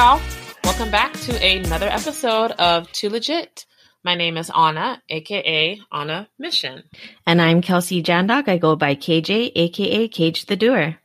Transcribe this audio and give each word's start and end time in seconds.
Y'all. 0.00 0.18
Welcome 0.64 0.90
back 0.90 1.12
to 1.12 1.44
another 1.44 1.86
episode 1.86 2.52
of 2.52 2.90
Too 2.90 3.10
Legit. 3.10 3.66
My 4.02 4.14
name 4.14 4.38
is 4.38 4.48
Anna, 4.48 5.02
aka 5.10 5.78
Anna 5.92 6.26
Mission. 6.38 6.84
And 7.26 7.38
I'm 7.42 7.60
Kelsey 7.60 8.02
Jandok. 8.02 8.48
I 8.48 8.56
go 8.56 8.76
by 8.76 8.94
KJ, 8.94 9.52
aka 9.54 10.08
Cage 10.08 10.46
the 10.46 10.56
Doer. 10.56 10.96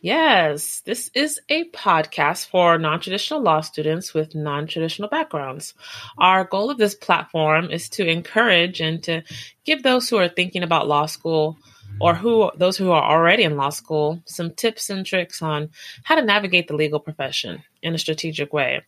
Yes, 0.00 0.80
this 0.80 1.12
is 1.14 1.38
a 1.48 1.70
podcast 1.70 2.48
for 2.48 2.76
non 2.76 2.98
traditional 2.98 3.40
law 3.40 3.60
students 3.60 4.12
with 4.12 4.34
non 4.34 4.66
traditional 4.66 5.08
backgrounds. 5.08 5.74
Our 6.18 6.42
goal 6.42 6.72
of 6.72 6.78
this 6.78 6.96
platform 6.96 7.70
is 7.70 7.88
to 7.90 8.04
encourage 8.04 8.80
and 8.80 9.00
to 9.04 9.22
give 9.64 9.84
those 9.84 10.08
who 10.08 10.16
are 10.16 10.28
thinking 10.28 10.64
about 10.64 10.88
law 10.88 11.06
school 11.06 11.56
or 12.00 12.14
who 12.14 12.50
those 12.56 12.76
who 12.76 12.90
are 12.90 13.02
already 13.02 13.42
in 13.42 13.56
law 13.56 13.70
school 13.70 14.22
some 14.24 14.50
tips 14.50 14.90
and 14.90 15.04
tricks 15.04 15.42
on 15.42 15.70
how 16.04 16.14
to 16.14 16.22
navigate 16.22 16.68
the 16.68 16.76
legal 16.76 17.00
profession 17.00 17.62
in 17.82 17.94
a 17.94 17.98
strategic 17.98 18.52
way. 18.52 18.82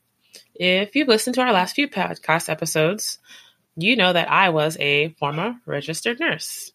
If 0.54 0.94
you've 0.94 1.08
listened 1.08 1.34
to 1.34 1.42
our 1.42 1.52
last 1.52 1.74
few 1.74 1.88
podcast 1.88 2.48
episodes, 2.48 3.18
you 3.76 3.96
know 3.96 4.12
that 4.12 4.30
I 4.30 4.50
was 4.50 4.76
a 4.78 5.10
former 5.18 5.54
registered 5.66 6.20
nurse. 6.20 6.72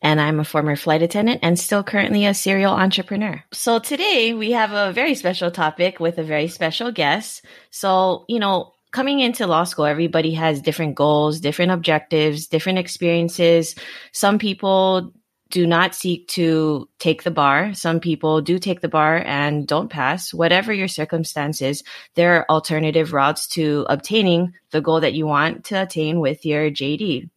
And 0.00 0.20
I'm 0.20 0.38
a 0.38 0.44
former 0.44 0.76
flight 0.76 1.02
attendant 1.02 1.40
and 1.42 1.58
still 1.58 1.82
currently 1.82 2.24
a 2.24 2.32
serial 2.32 2.72
entrepreneur. 2.72 3.42
So 3.52 3.80
today 3.80 4.32
we 4.32 4.52
have 4.52 4.72
a 4.72 4.92
very 4.92 5.16
special 5.16 5.50
topic 5.50 5.98
with 5.98 6.18
a 6.18 6.22
very 6.22 6.46
special 6.46 6.92
guest. 6.92 7.44
So, 7.70 8.24
you 8.28 8.38
know, 8.38 8.74
coming 8.92 9.18
into 9.20 9.46
law 9.46 9.64
school, 9.64 9.86
everybody 9.86 10.34
has 10.34 10.62
different 10.62 10.94
goals, 10.94 11.40
different 11.40 11.72
objectives, 11.72 12.46
different 12.46 12.78
experiences. 12.78 13.74
Some 14.12 14.38
people 14.38 15.12
do 15.50 15.66
not 15.66 15.94
seek 15.94 16.28
to 16.28 16.88
take 16.98 17.22
the 17.22 17.30
bar. 17.30 17.72
Some 17.74 18.00
people 18.00 18.40
do 18.40 18.58
take 18.58 18.80
the 18.80 18.88
bar 18.88 19.22
and 19.24 19.66
don't 19.66 19.88
pass. 19.88 20.34
Whatever 20.34 20.72
your 20.72 20.88
circumstances, 20.88 21.82
there 22.14 22.36
are 22.36 22.50
alternative 22.50 23.12
routes 23.12 23.46
to 23.48 23.86
obtaining 23.88 24.54
the 24.70 24.80
goal 24.80 25.00
that 25.00 25.14
you 25.14 25.26
want 25.26 25.64
to 25.66 25.82
attain 25.82 26.20
with 26.20 26.44
your 26.44 26.70
JD. 26.70 27.30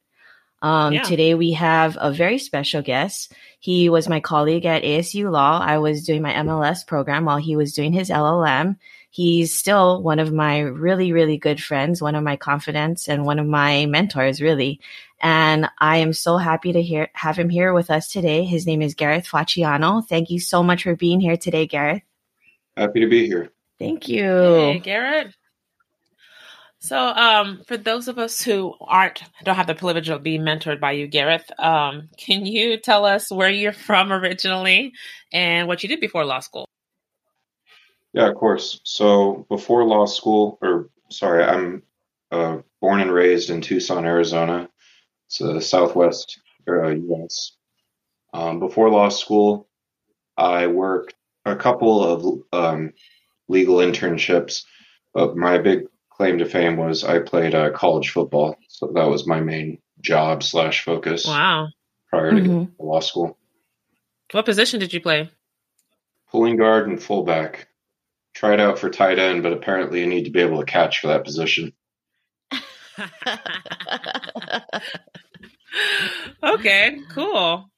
Um, 0.61 0.93
yeah. 0.93 1.03
Today 1.03 1.33
we 1.33 1.53
have 1.53 1.97
a 1.99 2.11
very 2.11 2.37
special 2.37 2.81
guest. 2.81 3.33
He 3.59 3.89
was 3.89 4.09
my 4.09 4.19
colleague 4.19 4.65
at 4.65 4.83
ASU 4.83 5.31
Law. 5.31 5.59
I 5.59 5.79
was 5.79 6.05
doing 6.05 6.21
my 6.21 6.33
MLS 6.33 6.85
program 6.85 7.25
while 7.25 7.37
he 7.37 7.55
was 7.55 7.73
doing 7.73 7.93
his 7.93 8.09
LLM. 8.09 8.77
He's 9.13 9.53
still 9.53 10.01
one 10.01 10.19
of 10.19 10.31
my 10.31 10.59
really, 10.59 11.11
really 11.11 11.37
good 11.37 11.61
friends, 11.61 12.01
one 12.01 12.15
of 12.15 12.23
my 12.23 12.37
confidants 12.37 13.09
and 13.09 13.25
one 13.25 13.39
of 13.39 13.45
my 13.45 13.85
mentors, 13.85 14.41
really. 14.41 14.79
And 15.19 15.69
I 15.79 15.97
am 15.97 16.13
so 16.13 16.37
happy 16.37 16.71
to 16.71 16.81
hear, 16.81 17.09
have 17.13 17.37
him 17.37 17.49
here 17.49 17.73
with 17.73 17.91
us 17.91 18.07
today. 18.07 18.45
His 18.45 18.65
name 18.65 18.81
is 18.81 18.95
Gareth 18.95 19.25
Facciano. 19.25 20.07
Thank 20.07 20.29
you 20.29 20.39
so 20.39 20.63
much 20.63 20.83
for 20.83 20.95
being 20.95 21.19
here 21.19 21.35
today, 21.35 21.67
Gareth. 21.67 22.03
Happy 22.77 23.01
to 23.01 23.07
be 23.07 23.27
here. 23.27 23.49
Thank 23.77 24.07
you. 24.07 24.23
Hey, 24.23 24.79
Gareth. 24.79 25.35
So, 26.79 26.97
um, 26.97 27.63
for 27.67 27.75
those 27.75 28.07
of 28.07 28.17
us 28.17 28.41
who 28.41 28.73
aren't 28.79 29.21
don't 29.43 29.55
have 29.55 29.67
the 29.67 29.75
privilege 29.75 30.07
of 30.07 30.23
being 30.23 30.41
mentored 30.41 30.79
by 30.79 30.93
you, 30.93 31.05
Gareth, 31.05 31.51
um, 31.59 32.09
can 32.17 32.45
you 32.45 32.77
tell 32.77 33.05
us 33.05 33.29
where 33.29 33.51
you're 33.51 33.73
from 33.73 34.11
originally 34.11 34.93
and 35.33 35.67
what 35.67 35.83
you 35.83 35.89
did 35.89 35.99
before 35.99 36.23
law 36.23 36.39
school? 36.39 36.70
Yeah, 38.13 38.27
of 38.27 38.35
course. 38.35 38.81
So 38.83 39.45
before 39.49 39.85
law 39.85 40.05
school, 40.05 40.57
or 40.61 40.89
sorry, 41.09 41.43
I'm 41.43 41.83
uh, 42.31 42.57
born 42.81 43.01
and 43.01 43.11
raised 43.11 43.49
in 43.49 43.61
Tucson, 43.61 44.05
Arizona. 44.05 44.69
It's 45.27 45.41
a 45.41 45.61
Southwest 45.61 46.39
uh, 46.67 46.89
U.S. 46.89 47.53
Um, 48.33 48.59
before 48.59 48.89
law 48.89 49.09
school, 49.09 49.67
I 50.37 50.67
worked 50.67 51.13
a 51.45 51.55
couple 51.55 52.03
of 52.03 52.43
um, 52.51 52.93
legal 53.47 53.77
internships, 53.77 54.63
but 55.13 55.35
my 55.35 55.57
big 55.57 55.85
claim 56.09 56.37
to 56.39 56.45
fame 56.45 56.77
was 56.77 57.03
I 57.03 57.19
played 57.19 57.55
uh, 57.55 57.71
college 57.71 58.09
football, 58.11 58.55
so 58.67 58.91
that 58.93 59.09
was 59.09 59.27
my 59.27 59.39
main 59.39 59.79
job 60.01 60.43
slash 60.43 60.83
focus. 60.83 61.25
Wow! 61.25 61.69
Prior 62.09 62.31
to 62.31 62.41
mm-hmm. 62.41 62.85
law 62.85 62.99
school. 62.99 63.37
What 64.31 64.45
position 64.45 64.79
did 64.79 64.93
you 64.93 65.01
play? 65.01 65.29
Pulling 66.29 66.57
guard 66.57 66.87
and 66.87 67.01
fullback. 67.01 67.67
Tried 68.33 68.59
out 68.59 68.79
for 68.79 68.89
tight 68.89 69.19
end, 69.19 69.43
but 69.43 69.53
apparently 69.53 69.99
you 69.99 70.07
need 70.07 70.25
to 70.25 70.31
be 70.31 70.39
able 70.39 70.59
to 70.59 70.65
catch 70.65 70.99
for 70.99 71.07
that 71.07 71.25
position. 71.25 71.73
okay, 76.43 76.97
cool. 77.13 77.69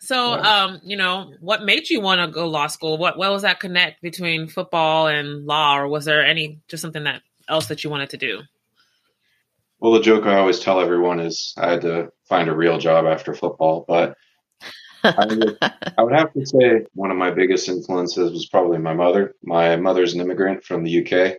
So, 0.00 0.32
um, 0.32 0.80
you 0.82 0.96
know, 0.96 1.32
what 1.40 1.62
made 1.62 1.88
you 1.88 2.00
want 2.00 2.20
to 2.20 2.26
go 2.26 2.48
law 2.48 2.66
school? 2.66 2.98
What 2.98 3.16
what 3.16 3.30
was 3.30 3.42
that 3.42 3.60
connect 3.60 4.02
between 4.02 4.48
football 4.48 5.06
and 5.06 5.46
law, 5.46 5.78
or 5.78 5.86
was 5.86 6.04
there 6.04 6.24
any 6.24 6.60
just 6.68 6.80
something 6.80 7.04
that 7.04 7.22
else 7.48 7.66
that 7.66 7.84
you 7.84 7.90
wanted 7.90 8.10
to 8.10 8.16
do? 8.16 8.40
Well, 9.78 9.92
the 9.92 10.00
joke 10.00 10.26
I 10.26 10.38
always 10.38 10.60
tell 10.60 10.80
everyone 10.80 11.20
is 11.20 11.54
I 11.56 11.70
had 11.70 11.82
to 11.82 12.12
find 12.28 12.48
a 12.48 12.54
real 12.54 12.78
job 12.78 13.04
after 13.06 13.34
football, 13.34 13.84
but 13.86 14.16
I 15.04 15.26
would, 15.26 15.58
I 15.98 16.02
would 16.02 16.14
have 16.14 16.32
to 16.32 16.46
say 16.46 16.86
one 16.94 17.10
of 17.10 17.16
my 17.16 17.30
biggest 17.30 17.68
influences 17.68 18.32
was 18.32 18.46
probably 18.46 18.78
my 18.78 18.94
mother. 18.94 19.34
My 19.42 19.76
mother's 19.76 20.14
an 20.14 20.20
immigrant 20.20 20.64
from 20.64 20.84
the 20.84 21.04
UK, 21.04 21.38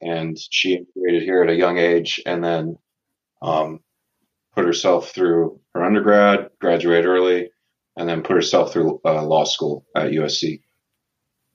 and 0.00 0.38
she 0.50 0.74
immigrated 0.74 1.22
here 1.22 1.42
at 1.42 1.50
a 1.50 1.54
young 1.54 1.78
age 1.78 2.20
and 2.26 2.42
then 2.42 2.78
um, 3.42 3.80
put 4.54 4.64
herself 4.64 5.10
through 5.10 5.60
her 5.74 5.84
undergrad, 5.84 6.50
graduate 6.60 7.04
early, 7.04 7.50
and 7.96 8.08
then 8.08 8.22
put 8.22 8.36
herself 8.36 8.72
through 8.72 9.00
uh, 9.04 9.22
law 9.22 9.44
school 9.44 9.84
at 9.94 10.10
USC. 10.10 10.62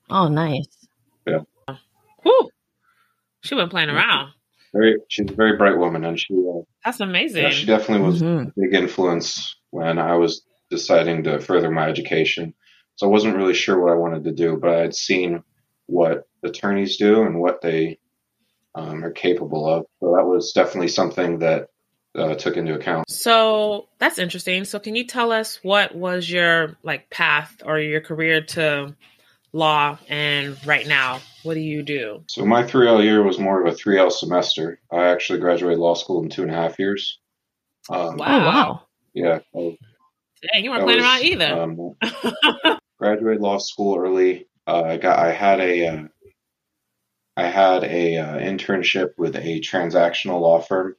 Oh, 0.09 0.27
nice. 0.27 0.67
Yeah. 1.25 1.41
Whew. 2.23 2.49
She 3.41 3.55
wasn't 3.55 3.71
playing 3.71 3.89
around. 3.89 4.31
Very, 4.73 4.97
she's 5.07 5.29
a 5.29 5.33
very 5.33 5.57
bright 5.57 5.77
woman, 5.77 6.03
and 6.03 6.19
she. 6.19 6.33
Uh, 6.33 6.61
That's 6.83 6.99
amazing. 6.99 7.43
Yeah, 7.43 7.49
she 7.49 7.65
definitely 7.65 8.05
was 8.05 8.21
mm-hmm. 8.21 8.49
a 8.49 8.51
big 8.57 8.73
influence 8.73 9.55
when 9.69 9.99
I 9.99 10.15
was 10.15 10.43
deciding 10.69 11.23
to 11.23 11.39
further 11.39 11.71
my 11.71 11.87
education. 11.87 12.53
So 12.95 13.07
I 13.07 13.09
wasn't 13.09 13.35
really 13.35 13.53
sure 13.53 13.79
what 13.79 13.91
I 13.91 13.97
wanted 13.97 14.23
to 14.23 14.31
do, 14.31 14.57
but 14.57 14.69
I 14.69 14.79
had 14.79 14.95
seen 14.95 15.43
what 15.87 16.27
attorneys 16.43 16.97
do 16.97 17.23
and 17.23 17.39
what 17.39 17.61
they 17.61 17.99
um, 18.73 19.03
are 19.03 19.11
capable 19.11 19.67
of. 19.67 19.85
So 19.99 20.15
that 20.15 20.25
was 20.25 20.51
definitely 20.53 20.87
something 20.89 21.39
that 21.39 21.69
uh, 22.15 22.35
took 22.35 22.57
into 22.57 22.73
account. 22.73 23.09
So 23.09 23.89
that's 23.99 24.17
interesting. 24.17 24.65
So 24.65 24.79
can 24.79 24.95
you 24.95 25.05
tell 25.05 25.31
us 25.31 25.59
what 25.63 25.95
was 25.95 26.29
your 26.29 26.77
like 26.83 27.09
path 27.09 27.61
or 27.65 27.79
your 27.79 28.01
career 28.01 28.41
to 28.41 28.95
law 29.51 29.97
and 30.09 30.57
right 30.65 30.85
now 30.87 31.21
what 31.43 31.53
do 31.53 31.59
you 31.61 31.83
do? 31.83 32.23
So 32.27 32.45
my 32.45 32.63
3L 32.63 33.03
year 33.03 33.23
was 33.23 33.39
more 33.39 33.65
of 33.65 33.73
a 33.73 33.75
3L 33.75 34.11
semester. 34.11 34.79
I 34.91 35.05
actually 35.07 35.39
graduated 35.39 35.79
law 35.79 35.93
school 35.93 36.23
in 36.23 36.29
two 36.29 36.41
and 36.41 36.51
a 36.51 36.55
half 36.55 36.79
years. 36.79 37.19
Um, 37.89 38.17
wow. 38.17 38.25
Oh, 38.27 38.45
wow. 38.45 38.81
Yeah. 39.13 39.39
Dang, 40.53 40.63
you 40.63 40.71
weren't 40.71 40.83
playing 40.83 41.01
around 41.01 41.23
either. 41.23 41.61
Um, 41.61 42.79
graduated 42.99 43.41
law 43.41 43.57
school 43.57 43.97
early. 43.97 44.47
Uh, 44.67 44.83
I 44.83 44.97
got. 44.97 45.19
I 45.19 45.31
had 45.31 45.59
a. 45.59 45.87
Uh, 45.87 46.03
I 47.37 47.47
had 47.47 47.83
a 47.83 48.17
uh, 48.17 48.37
internship 48.37 49.09
with 49.17 49.35
a 49.35 49.59
transactional 49.59 50.39
law 50.39 50.61
firm. 50.61 50.95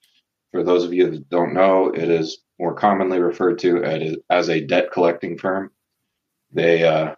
For 0.52 0.62
those 0.62 0.84
of 0.84 0.92
you 0.92 1.10
that 1.10 1.30
don't 1.30 1.54
know, 1.54 1.88
it 1.88 2.10
is 2.10 2.38
more 2.58 2.74
commonly 2.74 3.18
referred 3.18 3.58
to 3.60 4.18
as 4.28 4.48
a 4.48 4.60
debt 4.60 4.90
collecting 4.92 5.38
firm. 5.38 5.70
They 6.52 6.84
uh, 6.84 7.14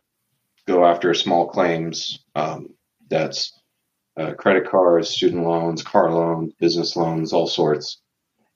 go 0.66 0.84
after 0.84 1.14
small 1.14 1.48
claims, 1.48 2.24
um, 2.34 2.74
debts, 3.08 3.58
uh, 4.18 4.34
credit 4.34 4.68
cards, 4.68 5.08
student 5.08 5.44
loans, 5.44 5.82
car 5.82 6.12
loans, 6.12 6.52
business 6.58 6.96
loans, 6.96 7.32
all 7.32 7.46
sorts. 7.46 8.00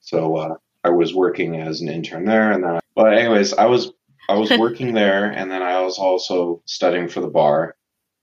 So 0.01 0.35
uh, 0.35 0.55
I 0.83 0.89
was 0.89 1.13
working 1.15 1.59
as 1.61 1.81
an 1.81 1.89
intern 1.89 2.25
there, 2.25 2.51
and 2.51 2.63
then, 2.63 2.75
I, 2.75 2.79
but 2.95 3.17
anyways, 3.17 3.53
I 3.53 3.65
was 3.65 3.91
I 4.29 4.35
was 4.35 4.49
working 4.57 4.93
there, 4.93 5.29
and 5.29 5.51
then 5.51 5.61
I 5.61 5.81
was 5.81 5.97
also 5.97 6.61
studying 6.65 7.09
for 7.09 7.21
the 7.21 7.29
bar. 7.29 7.75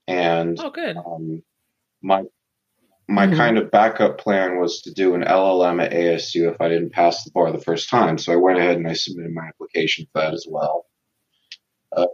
And 0.07 0.59
oh, 0.59 0.71
good. 0.71 0.97
Um, 0.97 1.43
my 2.01 2.23
my 3.07 3.27
mm-hmm. 3.27 3.35
kind 3.35 3.57
of 3.57 3.71
backup 3.71 4.17
plan 4.17 4.59
was 4.59 4.81
to 4.81 4.93
do 4.93 5.15
an 5.15 5.23
LLM 5.23 5.83
at 5.83 5.91
ASU 5.91 6.51
if 6.51 6.61
I 6.61 6.69
didn't 6.69 6.93
pass 6.93 7.23
the 7.23 7.31
bar 7.31 7.51
the 7.51 7.59
first 7.59 7.89
time. 7.89 8.17
So 8.17 8.31
I 8.31 8.37
went 8.37 8.57
ahead 8.57 8.77
and 8.77 8.87
I 8.87 8.93
submitted 8.93 9.33
my 9.33 9.47
application 9.47 10.07
for 10.11 10.21
that 10.21 10.33
as 10.33 10.47
well. 10.49 10.85
Uh, 11.95 12.07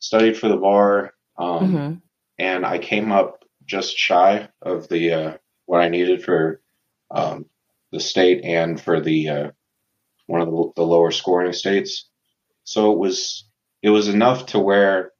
studied 0.00 0.36
for 0.36 0.48
the 0.48 0.56
bar, 0.56 1.12
um, 1.38 1.72
mm-hmm. 1.72 1.94
and 2.38 2.66
I 2.66 2.78
came 2.78 3.12
up 3.12 3.44
just 3.64 3.96
shy 3.96 4.48
of 4.60 4.88
the 4.88 5.12
uh, 5.12 5.36
what 5.66 5.80
I 5.80 5.88
needed 5.88 6.24
for 6.24 6.60
um, 7.10 7.46
the 7.92 8.00
state 8.00 8.44
and 8.44 8.80
for 8.80 9.00
the 9.00 9.28
uh, 9.28 9.50
one 10.26 10.40
of 10.40 10.48
the, 10.48 10.72
the 10.76 10.86
lower 10.86 11.10
scoring 11.10 11.52
states. 11.52 12.08
So 12.64 12.92
it 12.92 12.98
was 12.98 13.46
it 13.82 13.90
was 13.90 14.08
enough 14.08 14.46
to 14.46 14.58
where 14.58 15.12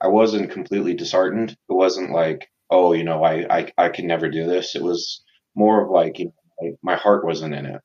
I 0.00 0.08
wasn't 0.08 0.50
completely 0.50 0.94
disheartened. 0.94 1.50
It 1.50 1.72
wasn't 1.72 2.10
like, 2.10 2.50
oh, 2.70 2.92
you 2.92 3.04
know, 3.04 3.22
I 3.22 3.58
I, 3.58 3.72
I 3.78 3.88
can 3.88 4.06
never 4.06 4.28
do 4.28 4.46
this. 4.46 4.74
It 4.74 4.82
was 4.82 5.22
more 5.54 5.82
of 5.82 5.90
like, 5.90 6.18
you 6.18 6.32
know, 6.60 6.76
my 6.82 6.96
heart 6.96 7.24
wasn't 7.24 7.54
in 7.54 7.66
it. 7.66 7.80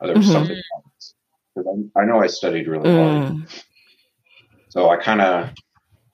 There 0.00 0.14
was 0.14 0.26
mm-hmm. 0.26 0.32
something 0.32 0.56
else. 0.56 1.14
I, 1.96 2.00
I, 2.00 2.04
know 2.04 2.20
I 2.20 2.26
studied 2.26 2.68
really 2.68 2.90
mm. 2.90 3.26
hard, 3.26 3.64
so 4.68 4.90
I 4.90 4.98
kind 4.98 5.22
of, 5.22 5.50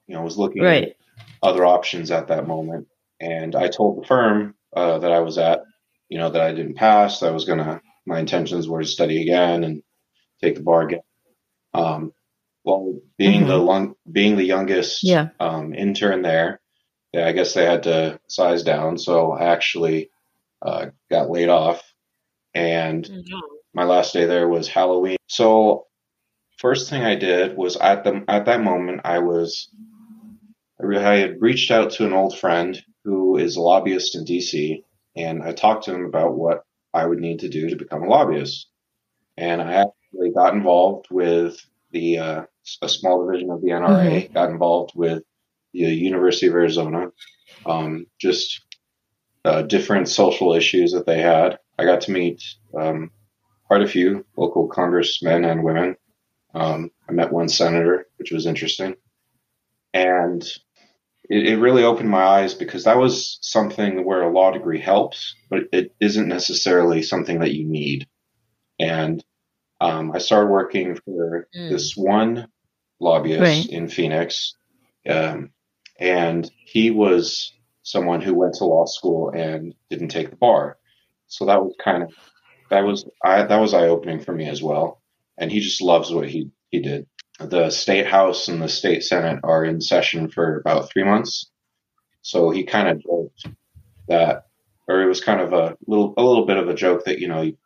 you 0.06 0.14
know, 0.14 0.22
was 0.22 0.38
looking 0.38 0.62
right. 0.62 0.90
at 0.90 0.96
other 1.42 1.66
options 1.66 2.12
at 2.12 2.28
that 2.28 2.46
moment, 2.46 2.86
And 3.20 3.56
I 3.56 3.66
told 3.66 4.00
the 4.00 4.06
firm 4.06 4.54
uh, 4.74 4.98
that 4.98 5.10
I 5.10 5.18
was 5.18 5.38
at, 5.38 5.62
you 6.08 6.18
know, 6.18 6.30
that 6.30 6.42
I 6.42 6.52
didn't 6.52 6.76
pass. 6.76 7.22
I 7.22 7.30
was 7.30 7.44
gonna. 7.44 7.80
My 8.06 8.18
intentions 8.18 8.68
were 8.68 8.82
to 8.82 8.86
study 8.86 9.22
again 9.22 9.64
and 9.64 9.82
take 10.42 10.56
the 10.56 10.62
bar 10.62 10.82
again. 10.82 11.00
Um, 11.74 12.12
well, 12.64 12.98
being 13.18 13.40
mm-hmm. 13.40 13.48
the 13.48 13.56
long, 13.56 13.94
being 14.10 14.36
the 14.36 14.44
youngest 14.44 15.02
yeah. 15.02 15.28
um, 15.40 15.74
intern 15.74 16.22
there, 16.22 16.60
yeah, 17.12 17.26
I 17.26 17.32
guess 17.32 17.54
they 17.54 17.64
had 17.64 17.84
to 17.84 18.20
size 18.28 18.62
down. 18.62 18.98
So 18.98 19.32
I 19.32 19.46
actually 19.46 20.10
uh, 20.60 20.86
got 21.10 21.30
laid 21.30 21.48
off, 21.48 21.82
and 22.54 23.04
mm-hmm. 23.04 23.38
my 23.74 23.84
last 23.84 24.12
day 24.12 24.26
there 24.26 24.48
was 24.48 24.68
Halloween. 24.68 25.16
So 25.26 25.86
first 26.58 26.88
thing 26.88 27.02
I 27.02 27.16
did 27.16 27.56
was 27.56 27.76
at 27.76 28.04
the 28.04 28.24
at 28.28 28.46
that 28.46 28.62
moment 28.62 29.00
I 29.04 29.18
was 29.18 29.68
I 30.80 31.16
had 31.16 31.40
reached 31.40 31.70
out 31.70 31.92
to 31.92 32.06
an 32.06 32.12
old 32.12 32.38
friend 32.38 32.80
who 33.04 33.36
is 33.36 33.56
a 33.56 33.60
lobbyist 33.60 34.16
in 34.16 34.24
DC, 34.24 34.82
and 35.16 35.42
I 35.42 35.52
talked 35.52 35.84
to 35.84 35.94
him 35.94 36.04
about 36.04 36.34
what 36.34 36.62
I 36.94 37.06
would 37.06 37.18
need 37.18 37.40
to 37.40 37.48
do 37.48 37.70
to 37.70 37.76
become 37.76 38.02
a 38.02 38.08
lobbyist. 38.08 38.68
And 39.36 39.62
I 39.62 39.72
actually 39.72 40.30
got 40.34 40.54
involved 40.54 41.06
with 41.10 41.64
the 41.90 42.18
uh, 42.18 42.42
a 42.80 42.88
small 42.88 43.26
division 43.26 43.50
of 43.50 43.60
the 43.60 43.68
NRA, 43.68 44.24
mm-hmm. 44.24 44.32
got 44.32 44.50
involved 44.50 44.92
with 44.94 45.22
the 45.72 45.80
University 45.80 46.48
of 46.48 46.54
Arizona, 46.54 47.08
um, 47.66 48.06
just 48.20 48.62
uh, 49.44 49.62
different 49.62 50.08
social 50.08 50.54
issues 50.54 50.92
that 50.92 51.06
they 51.06 51.20
had. 51.20 51.58
I 51.78 51.84
got 51.84 52.02
to 52.02 52.12
meet 52.12 52.42
um, 52.78 53.10
quite 53.66 53.82
a 53.82 53.88
few 53.88 54.24
local 54.36 54.68
congressmen 54.68 55.44
and 55.44 55.64
women. 55.64 55.96
Um, 56.54 56.90
I 57.08 57.12
met 57.12 57.32
one 57.32 57.48
senator, 57.48 58.06
which 58.16 58.30
was 58.30 58.46
interesting. 58.46 58.96
And 59.94 60.46
it, 61.28 61.46
it, 61.46 61.56
really 61.58 61.84
opened 61.84 62.08
my 62.08 62.22
eyes 62.22 62.54
because 62.54 62.84
that 62.84 62.98
was 62.98 63.38
something 63.42 64.04
where 64.04 64.22
a 64.22 64.32
law 64.32 64.50
degree 64.50 64.80
helps, 64.80 65.34
but 65.48 65.64
it 65.72 65.94
isn't 66.00 66.28
necessarily 66.28 67.02
something 67.02 67.40
that 67.40 67.54
you 67.54 67.66
need. 67.66 68.06
And 68.78 69.24
um, 69.80 70.12
I 70.12 70.18
started 70.18 70.50
working 70.50 70.96
for 70.96 71.48
mm. 71.56 71.70
this 71.70 71.96
one 71.96 72.48
lobbyist 73.00 73.40
right. 73.40 73.66
in 73.66 73.88
Phoenix, 73.88 74.54
um, 75.08 75.50
and 75.98 76.50
he 76.64 76.90
was 76.90 77.52
someone 77.82 78.20
who 78.20 78.34
went 78.34 78.54
to 78.54 78.64
law 78.64 78.86
school 78.86 79.30
and 79.30 79.74
didn't 79.90 80.08
take 80.08 80.30
the 80.30 80.36
bar. 80.36 80.78
So 81.26 81.46
that 81.46 81.62
was 81.62 81.74
kind 81.82 82.02
of 82.02 82.12
that 82.70 82.80
was 82.80 83.08
I, 83.24 83.42
that 83.44 83.60
was 83.60 83.74
eye 83.74 83.88
opening 83.88 84.20
for 84.20 84.32
me 84.32 84.48
as 84.48 84.62
well. 84.62 85.02
And 85.38 85.50
he 85.50 85.60
just 85.60 85.80
loves 85.80 86.12
what 86.12 86.28
he 86.28 86.50
he 86.70 86.80
did. 86.80 87.06
The 87.38 87.70
state 87.70 88.06
house 88.06 88.48
and 88.48 88.62
the 88.62 88.68
state 88.68 89.02
senate 89.02 89.40
are 89.42 89.64
in 89.64 89.80
session 89.80 90.28
for 90.28 90.58
about 90.58 90.90
three 90.90 91.04
months. 91.04 91.50
So 92.22 92.50
he 92.50 92.64
kind 92.64 92.88
of 92.88 93.02
joked 93.02 93.46
that, 94.08 94.46
or 94.86 95.02
it 95.02 95.06
was 95.06 95.22
kind 95.22 95.40
of 95.40 95.52
a 95.52 95.76
little 95.86 96.14
a 96.16 96.22
little 96.22 96.46
bit 96.46 96.58
of 96.58 96.68
a 96.68 96.74
joke 96.74 97.04
that 97.06 97.18
you 97.18 97.28
know 97.28 97.42
you 97.42 97.56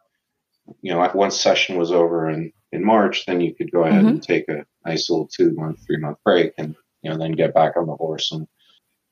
know 0.85 1.11
once 1.15 1.41
session 1.41 1.77
was 1.77 1.93
over 1.93 2.31
in 2.31 2.53
in 2.73 2.85
March, 2.85 3.27
then 3.27 3.41
you 3.41 3.55
could 3.55 3.71
go 3.71 3.85
ahead 3.85 4.01
mm-hmm. 4.01 4.09
and 4.09 4.23
take 4.23 4.49
a 4.49 4.65
nice 4.85 5.11
little 5.11 5.29
two 5.29 5.53
month, 5.55 5.85
three 5.85 5.99
month 5.99 6.19
break, 6.25 6.53
and 6.57 6.75
you 7.03 7.11
know 7.11 7.19
then 7.19 7.33
get 7.33 7.55
back 7.55 7.77
on 7.77 7.87
the 7.87 7.97
horse 7.97 8.33
and 8.33 8.47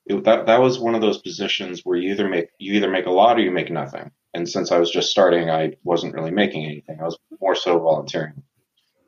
it, 0.06 0.24
that 0.24 0.46
that 0.46 0.60
was 0.60 0.78
one 0.78 0.94
of 0.94 1.00
those 1.00 1.18
positions 1.18 1.80
where 1.84 1.96
you 1.96 2.12
either 2.12 2.28
make 2.28 2.48
you 2.58 2.74
either 2.74 2.90
make 2.90 3.06
a 3.06 3.10
lot 3.10 3.38
or 3.38 3.42
you 3.42 3.50
make 3.50 3.70
nothing. 3.70 4.10
And 4.34 4.48
since 4.48 4.72
I 4.72 4.78
was 4.78 4.90
just 4.90 5.10
starting, 5.10 5.50
I 5.50 5.74
wasn't 5.84 6.14
really 6.14 6.32
making 6.32 6.64
anything. 6.64 6.98
I 7.00 7.04
was 7.04 7.18
more 7.40 7.54
so 7.54 7.78
volunteering. 7.78 8.42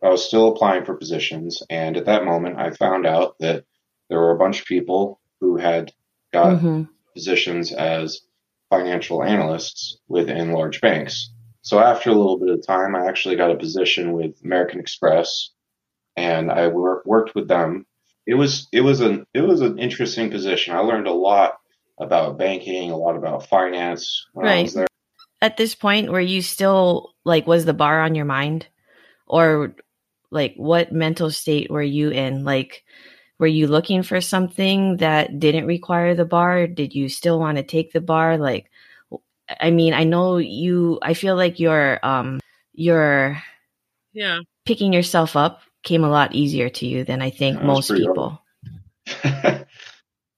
I 0.07 0.11
was 0.11 0.25
still 0.25 0.49
applying 0.49 0.85
for 0.85 0.97
positions, 0.97 1.63
and 1.69 1.97
at 1.97 2.07
that 2.07 2.25
moment, 2.25 2.59
I 2.59 2.71
found 2.71 3.07
out 3.07 3.37
that 3.41 3.65
there 4.09 4.21
were 4.21 4.35
a 4.35 4.39
bunch 4.39 4.61
of 4.61 4.67
people 4.67 5.21
who 5.41 5.57
had 5.57 5.93
got 6.33 6.57
mm-hmm. 6.57 6.83
positions 7.15 7.73
as 7.73 8.21
financial 8.71 9.23
analysts 9.23 9.99
within 10.09 10.53
large 10.53 10.81
banks. 10.81 11.33
So 11.63 11.79
after 11.81 12.11
a 12.11 12.15
little 12.15 12.39
bit 12.39 12.51
of 12.51 12.67
time, 12.67 12.95
I 12.95 13.07
actually 13.07 13.37
got 13.37 13.51
a 13.51 13.57
position 13.57 14.13
with 14.13 14.37
American 14.45 14.81
Express, 14.81 15.51
and 16.17 16.51
I 16.51 16.69
wor- 16.69 17.03
worked 17.05 17.35
with 17.35 17.49
them 17.49 17.87
it 18.27 18.35
was 18.35 18.67
it 18.73 18.81
was 18.81 19.01
an 19.01 19.27
it 19.33 19.43
was 19.43 19.61
an 19.61 19.79
interesting 19.79 20.31
position. 20.31 20.75
I 20.75 20.81
learned 20.81 21.07
a 21.07 21.13
lot 21.13 21.59
about 21.99 22.39
banking, 22.39 22.91
a 22.91 22.97
lot 22.97 23.17
about 23.17 23.47
finance 23.47 24.27
when 24.33 24.47
right. 24.47 24.59
I 24.59 24.63
was 24.63 24.75
there. 24.75 24.87
At 25.41 25.57
this 25.57 25.75
point, 25.75 26.11
were 26.11 26.21
you 26.21 26.43
still 26.43 27.15
like 27.25 27.47
was 27.47 27.65
the 27.65 27.75
bar 27.75 28.03
on 28.03 28.15
your 28.15 28.25
mind, 28.25 28.67
or 29.27 29.75
like 30.31 30.55
what 30.57 30.93
mental 30.93 31.31
state 31.31 31.71
were 31.71 31.83
you 31.83 32.11
in? 32.11 32.45
Like, 32.45 32.85
were 33.39 33.47
you 33.47 33.67
looking 33.67 34.03
for 34.03 34.21
something 34.21 34.97
that 34.99 35.39
didn't 35.39 35.67
require 35.67 36.15
the 36.15 36.25
bar? 36.25 36.67
Did 36.67 36.95
you 36.95 37.09
still 37.09 37.39
want 37.39 37.59
to 37.59 37.63
take 37.63 37.93
the 37.93 38.01
bar? 38.01 38.39
Like, 38.39 38.71
I 39.61 39.71
mean, 39.71 39.95
I 39.95 40.05
know 40.05 40.39
you. 40.39 40.99
I 41.03 41.15
feel 41.15 41.37
like 41.37 41.61
you're 41.61 42.05
um 42.05 42.41
you're 42.73 43.41
yeah 44.13 44.41
picking 44.65 44.93
yourself 44.93 45.37
up 45.37 45.63
came 45.87 46.05
a 46.05 46.11
lot 46.11 46.35
easier 46.35 46.69
to 46.69 46.87
you 46.87 47.05
than 47.05 47.23
I 47.23 47.31
think 47.31 47.59
yeah, 47.59 47.67
most 47.67 47.91
people. 47.91 48.43
it 49.07 49.67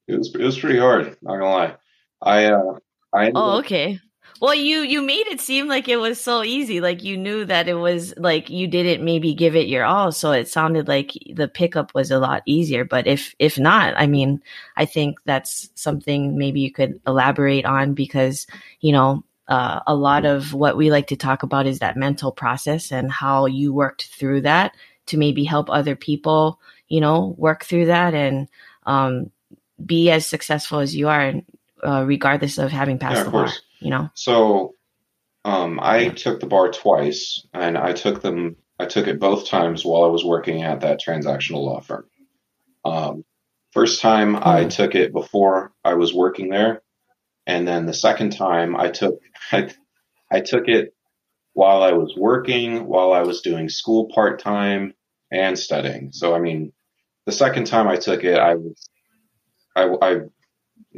was 0.08 0.34
it 0.34 0.42
was 0.42 0.58
pretty 0.58 0.78
hard. 0.78 1.16
Not 1.22 1.38
gonna 1.38 1.50
lie. 1.50 1.76
I 2.22 2.44
uh, 2.46 2.78
I 3.12 3.32
oh 3.34 3.58
okay. 3.58 3.98
Well, 4.40 4.54
you 4.54 4.80
you 4.80 5.02
made 5.02 5.26
it 5.26 5.40
seem 5.40 5.66
like 5.66 5.88
it 5.88 5.96
was 5.96 6.20
so 6.20 6.44
easy. 6.44 6.80
Like 6.80 7.02
you 7.02 7.16
knew 7.16 7.44
that 7.44 7.68
it 7.68 7.74
was 7.74 8.14
like 8.16 8.50
you 8.50 8.68
didn't 8.68 9.04
maybe 9.04 9.34
give 9.34 9.56
it 9.56 9.66
your 9.66 9.84
all, 9.84 10.12
so 10.12 10.32
it 10.32 10.48
sounded 10.48 10.86
like 10.86 11.12
the 11.34 11.48
pickup 11.48 11.94
was 11.94 12.10
a 12.10 12.20
lot 12.20 12.42
easier. 12.46 12.84
But 12.84 13.06
if 13.06 13.34
if 13.38 13.58
not, 13.58 13.94
I 13.96 14.06
mean, 14.06 14.40
I 14.76 14.84
think 14.84 15.18
that's 15.24 15.70
something 15.74 16.38
maybe 16.38 16.60
you 16.60 16.70
could 16.70 17.00
elaborate 17.06 17.64
on 17.64 17.94
because 17.94 18.46
you 18.80 18.92
know 18.92 19.24
uh, 19.48 19.80
a 19.86 19.94
lot 19.94 20.24
of 20.24 20.52
what 20.52 20.76
we 20.76 20.90
like 20.90 21.08
to 21.08 21.16
talk 21.16 21.42
about 21.42 21.66
is 21.66 21.78
that 21.78 21.96
mental 21.96 22.30
process 22.30 22.92
and 22.92 23.10
how 23.10 23.46
you 23.46 23.72
worked 23.72 24.06
through 24.06 24.42
that 24.42 24.76
to 25.06 25.16
maybe 25.16 25.42
help 25.42 25.70
other 25.70 25.96
people, 25.96 26.60
you 26.86 27.00
know, 27.00 27.34
work 27.38 27.64
through 27.64 27.86
that 27.86 28.14
and 28.14 28.48
um, 28.84 29.30
be 29.84 30.10
as 30.10 30.26
successful 30.26 30.80
as 30.80 30.94
you 30.94 31.08
are, 31.08 31.32
uh, 31.82 32.04
regardless 32.06 32.58
of 32.58 32.70
having 32.70 32.98
passed 32.98 33.16
yeah, 33.16 33.24
the 33.24 33.30
bar. 33.30 33.48
You 33.80 33.90
know. 33.90 34.10
So, 34.14 34.74
um, 35.44 35.78
I 35.80 35.98
yeah. 35.98 36.12
took 36.12 36.40
the 36.40 36.46
bar 36.46 36.70
twice, 36.70 37.46
and 37.52 37.78
I 37.78 37.92
took 37.92 38.22
them. 38.22 38.56
I 38.78 38.86
took 38.86 39.06
it 39.06 39.18
both 39.18 39.48
times 39.48 39.84
while 39.84 40.04
I 40.04 40.08
was 40.08 40.24
working 40.24 40.62
at 40.62 40.80
that 40.80 41.00
transactional 41.00 41.64
law 41.64 41.80
firm. 41.80 42.06
Um, 42.84 43.24
first 43.72 44.00
time. 44.00 44.36
I 44.36 44.64
took 44.64 44.94
it 44.94 45.12
before 45.12 45.72
I 45.84 45.94
was 45.94 46.14
working 46.14 46.50
there, 46.50 46.82
and 47.46 47.66
then 47.66 47.86
the 47.86 47.94
second 47.94 48.30
time 48.30 48.76
I 48.76 48.90
took 48.90 49.20
I, 49.52 49.70
I 50.30 50.40
took 50.40 50.68
it 50.68 50.94
while 51.54 51.82
I 51.82 51.92
was 51.92 52.14
working, 52.16 52.86
while 52.86 53.12
I 53.12 53.22
was 53.22 53.40
doing 53.40 53.68
school 53.68 54.08
part 54.14 54.40
time, 54.40 54.94
and 55.30 55.58
studying. 55.58 56.12
So, 56.12 56.34
I 56.34 56.38
mean, 56.38 56.72
the 57.26 57.32
second 57.32 57.66
time 57.66 57.88
I 57.88 57.96
took 57.96 58.24
it, 58.24 58.38
I 58.38 58.54
was, 58.54 58.88
I, 59.76 59.88
I 60.00 60.20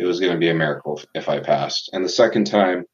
it 0.01 0.07
was 0.07 0.19
going 0.19 0.33
to 0.33 0.39
be 0.39 0.49
a 0.49 0.55
miracle 0.55 1.01
if 1.15 1.29
I 1.29 1.41
passed. 1.41 1.91
And 1.93 2.03
the 2.03 2.09
second 2.09 2.47
time 2.47 2.85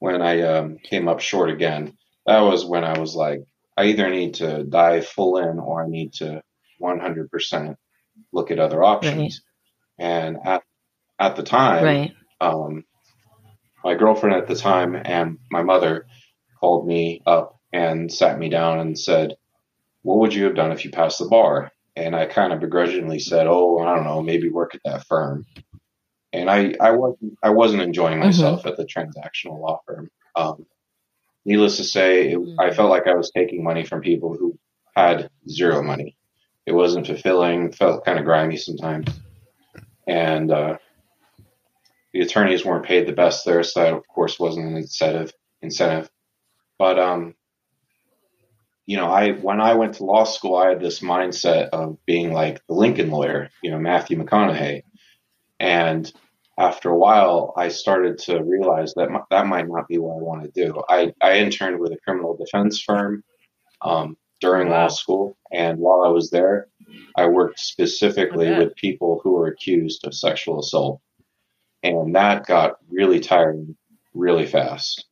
when 0.00 0.20
I 0.20 0.42
um, 0.42 0.78
came 0.82 1.06
up 1.06 1.20
short 1.20 1.50
again, 1.50 1.96
that 2.26 2.40
was 2.40 2.64
when 2.64 2.82
I 2.82 2.98
was 2.98 3.14
like, 3.14 3.42
I 3.76 3.84
either 3.84 4.10
need 4.10 4.34
to 4.34 4.64
dive 4.64 5.06
full 5.06 5.38
in 5.38 5.60
or 5.60 5.84
I 5.84 5.88
need 5.88 6.14
to 6.14 6.42
100% 6.82 7.76
look 8.32 8.50
at 8.50 8.58
other 8.58 8.82
options. 8.82 9.40
Right. 10.00 10.06
And 10.06 10.38
at, 10.44 10.62
at 11.20 11.36
the 11.36 11.44
time, 11.44 11.84
right. 11.84 12.12
um, 12.40 12.84
my 13.84 13.94
girlfriend 13.94 14.34
at 14.34 14.48
the 14.48 14.56
time 14.56 14.96
and 14.96 15.38
my 15.52 15.62
mother 15.62 16.06
called 16.58 16.88
me 16.88 17.22
up 17.24 17.60
and 17.72 18.12
sat 18.12 18.36
me 18.36 18.48
down 18.48 18.80
and 18.80 18.98
said, 18.98 19.36
what 20.02 20.18
would 20.18 20.34
you 20.34 20.44
have 20.44 20.56
done 20.56 20.72
if 20.72 20.84
you 20.84 20.90
passed 20.90 21.20
the 21.20 21.26
bar? 21.26 21.70
And 21.94 22.16
I 22.16 22.26
kind 22.26 22.52
of 22.52 22.60
begrudgingly 22.60 23.20
said, 23.20 23.46
oh, 23.46 23.78
I 23.78 23.94
don't 23.94 24.04
know, 24.04 24.22
maybe 24.22 24.50
work 24.50 24.74
at 24.74 24.80
that 24.84 25.06
firm. 25.06 25.44
And 26.32 26.50
I, 26.50 26.74
I 26.80 26.92
wasn't, 26.92 27.38
I 27.42 27.50
wasn't 27.50 27.82
enjoying 27.82 28.18
mm-hmm. 28.18 28.26
myself 28.26 28.60
mm-hmm. 28.60 28.68
at 28.68 28.76
the 28.76 28.84
transactional 28.84 29.60
law 29.60 29.80
firm. 29.86 30.10
Um, 30.36 30.66
needless 31.44 31.78
to 31.78 31.84
say, 31.84 32.32
it, 32.32 32.38
I 32.58 32.72
felt 32.72 32.90
like 32.90 33.06
I 33.06 33.14
was 33.14 33.30
taking 33.30 33.64
money 33.64 33.84
from 33.84 34.00
people 34.00 34.36
who 34.36 34.58
had 34.94 35.30
zero 35.48 35.82
money. 35.82 36.16
It 36.66 36.72
wasn't 36.72 37.06
fulfilling, 37.06 37.72
felt 37.72 38.04
kind 38.04 38.18
of 38.18 38.24
grimy 38.24 38.56
sometimes. 38.56 39.08
And, 40.06 40.50
uh, 40.50 40.78
the 42.12 42.20
attorneys 42.20 42.64
weren't 42.64 42.86
paid 42.86 43.06
the 43.06 43.12
best 43.12 43.44
there, 43.44 43.62
so 43.62 43.80
that 43.80 43.92
of 43.92 44.06
course 44.08 44.38
wasn't 44.38 44.66
an 44.66 44.76
incentive. 44.76 45.32
Incentive, 45.60 46.08
but 46.78 46.98
um, 46.98 47.34
you 48.86 48.96
know, 48.96 49.06
I 49.06 49.32
when 49.32 49.60
I 49.60 49.74
went 49.74 49.94
to 49.94 50.04
law 50.04 50.24
school, 50.24 50.56
I 50.56 50.70
had 50.70 50.80
this 50.80 51.00
mindset 51.00 51.70
of 51.70 51.98
being 52.06 52.32
like 52.32 52.60
the 52.66 52.74
Lincoln 52.74 53.10
lawyer, 53.10 53.50
you 53.62 53.70
know, 53.70 53.78
Matthew 53.78 54.16
McConaughey, 54.16 54.82
and 55.60 56.10
after 56.58 56.90
a 56.90 56.98
while, 56.98 57.52
I 57.56 57.68
started 57.68 58.18
to 58.20 58.42
realize 58.42 58.94
that 58.94 59.10
m- 59.10 59.22
that 59.30 59.46
might 59.46 59.68
not 59.68 59.88
be 59.88 59.98
what 59.98 60.16
I 60.18 60.22
want 60.22 60.42
to 60.44 60.66
do. 60.66 60.82
I, 60.88 61.12
I 61.22 61.38
interned 61.38 61.80
with 61.80 61.92
a 61.92 61.98
criminal 62.04 62.36
defense 62.36 62.82
firm 62.82 63.22
um, 63.82 64.16
during 64.40 64.70
law 64.70 64.88
school, 64.88 65.36
and 65.52 65.78
while 65.78 66.02
I 66.04 66.08
was 66.10 66.30
there, 66.30 66.68
I 67.16 67.26
worked 67.28 67.60
specifically 67.60 68.52
with 68.52 68.74
people 68.76 69.20
who 69.22 69.32
were 69.32 69.48
accused 69.48 70.06
of 70.06 70.14
sexual 70.14 70.60
assault. 70.60 71.00
and 71.82 72.14
that 72.14 72.46
got 72.46 72.76
really 72.90 73.20
tiring 73.20 73.76
really 74.14 74.46
fast. 74.46 75.06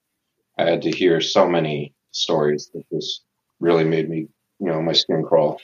I 0.59 0.65
had 0.71 0.83
to 0.83 0.91
hear 0.91 1.21
so 1.21 1.49
many 1.49 1.95
stories 2.13 2.71
that 2.75 2.85
just 2.93 3.25
really 3.61 3.85
made 3.85 4.09
me, 4.09 4.29
you 4.61 4.67
know, 4.69 4.83
my 4.83 4.93
skin 4.93 5.25
crawl. 5.25 5.61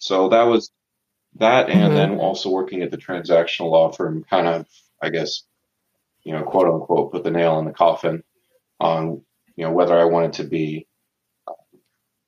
So 0.00 0.28
that 0.30 0.44
was 0.44 0.70
that, 1.36 1.70
and 1.70 1.94
Mm-hmm. 1.94 1.94
then 1.96 2.18
also 2.18 2.50
working 2.50 2.82
at 2.82 2.90
the 2.90 2.98
transactional 2.98 3.70
law 3.70 3.90
firm, 3.92 4.24
kind 4.28 4.46
of, 4.48 4.66
I 5.02 5.10
guess, 5.10 5.42
you 6.24 6.32
know, 6.32 6.42
quote 6.44 6.66
unquote, 6.68 7.12
put 7.12 7.24
the 7.24 7.30
nail 7.30 7.58
in 7.60 7.66
the 7.66 7.72
coffin 7.72 8.22
on, 8.80 9.22
you 9.56 9.64
know, 9.64 9.72
whether 9.72 9.98
I 9.98 10.04
wanted 10.04 10.34
to 10.34 10.44
be 10.44 10.86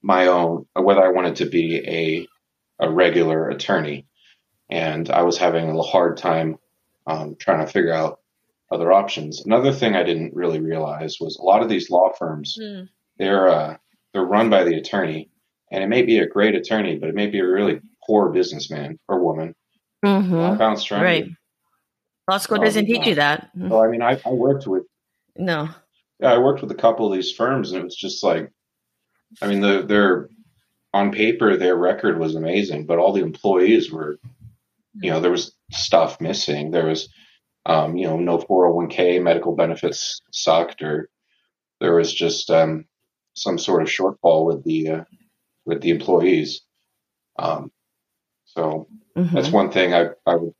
my 0.03 0.27
own, 0.29 0.67
or 0.75 0.85
whether 0.85 1.03
I 1.03 1.09
wanted 1.09 1.37
to 1.37 1.47
be 1.47 1.79
a 1.87 2.27
a 2.79 2.91
regular 2.93 3.49
attorney, 3.49 4.07
and 4.71 5.11
I 5.11 5.23
was 5.23 5.39
having 5.39 5.71
a 5.71 5.83
hard 5.83 6.19
time 6.19 6.59
um, 7.07 7.37
trying 7.39 7.65
to 7.67 7.73
figure 7.73 7.93
out 7.95 8.21
other 8.71 8.93
options. 8.93 9.45
Another 9.47 9.73
thing 9.73 9.97
I 9.97 10.03
didn't 10.05 10.35
really 10.35 10.61
realize 10.61 11.19
was 11.21 11.39
a 11.39 11.43
lot 11.45 11.63
of 11.63 11.69
these 11.69 11.91
law 11.91 12.13
firms 12.19 12.61
Hmm. 12.61 12.83
they're 13.19 13.49
uh, 13.49 13.77
they're 14.13 14.25
run 14.25 14.51
by 14.51 14.65
the 14.65 14.77
attorney, 14.77 15.31
and 15.71 15.85
it 15.85 15.89
may 15.89 16.03
be 16.03 16.19
a 16.21 16.29
great 16.29 16.55
attorney, 16.55 16.99
but 16.99 17.09
it 17.09 17.15
may 17.15 17.29
be 17.29 17.41
a 17.41 17.47
really 17.49 17.81
poor 18.07 18.31
businessman 18.31 18.99
or 19.09 19.23
woman. 19.23 19.55
Mm-hmm. 20.05 20.59
bounced. 20.59 20.91
Right. 20.91 21.27
Law 22.29 22.39
school 22.39 22.59
Oh, 22.61 22.65
doesn't 22.65 22.87
teach 22.87 23.07
you 23.07 23.15
that. 23.17 23.51
So 23.69 23.83
I 23.83 23.89
mean, 23.89 24.03
I, 24.03 24.21
I 24.25 24.31
worked 24.31 24.67
with 24.67 24.85
No. 25.37 25.69
yeah, 26.21 26.33
I 26.33 26.39
worked 26.39 26.61
with 26.61 26.71
a 26.71 26.77
couple 26.77 27.07
of 27.07 27.13
these 27.15 27.33
firms, 27.33 27.73
and 27.73 27.81
it 27.81 27.85
was 27.85 27.97
just 27.97 28.23
like, 28.25 28.51
I 29.41 29.47
mean, 29.47 29.61
the, 29.61 29.83
their 29.83 30.29
on 30.93 31.13
paper 31.13 31.57
their 31.57 31.77
record 31.77 32.19
was 32.19 32.35
amazing, 32.35 32.87
but 32.87 32.99
all 32.99 33.13
the 33.13 33.23
employees 33.23 33.93
were, 33.93 34.19
you 34.95 35.11
know, 35.11 35.21
there 35.21 35.31
was 35.31 35.53
stuff 35.71 36.21
missing. 36.21 36.71
There 36.71 36.87
was, 36.87 37.09
um, 37.67 37.97
you 37.97 38.07
know, 38.07 38.17
no 38.19 38.39
401k, 38.39 39.23
medical 39.23 39.55
benefits 39.55 40.21
sucked, 40.33 40.83
or 40.83 41.09
there 41.81 41.95
was 41.95 42.13
just 42.13 42.51
um, 42.51 42.87
some 43.35 43.59
sort 43.59 43.83
of 43.83 43.89
shortfall 43.89 44.47
with 44.47 44.65
the 44.65 44.89
uh, 44.91 45.05
with 45.65 45.81
the 45.81 45.91
employees. 45.91 46.63
Um, 47.39 47.71
so 48.57 48.89
Mhm. 49.17 49.33
that's 49.33 49.51
one 49.51 49.71
thing 49.71 49.95
I, 49.95 50.09
I 50.27 50.37
would. 50.37 50.53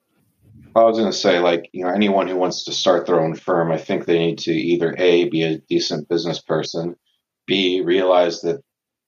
I 0.75 0.85
was 0.85 0.99
going 0.99 1.11
to 1.11 1.17
say, 1.17 1.39
like, 1.39 1.71
you 1.73 1.85
know, 1.85 1.91
anyone 1.91 2.29
who 2.29 2.37
wants 2.37 2.65
to 2.65 2.73
start 2.73 3.07
their 3.07 3.19
own 3.19 3.35
firm, 3.35 3.73
I 3.73 3.79
think 3.79 4.05
they 4.05 4.19
need 4.19 4.39
to 4.41 4.53
either 4.53 4.95
A, 4.99 5.27
be 5.31 5.43
a 5.43 5.57
decent 5.57 6.07
business 6.07 6.39
person, 6.43 6.97
B, 7.47 7.81
realize 7.81 8.43
that, 8.43 8.61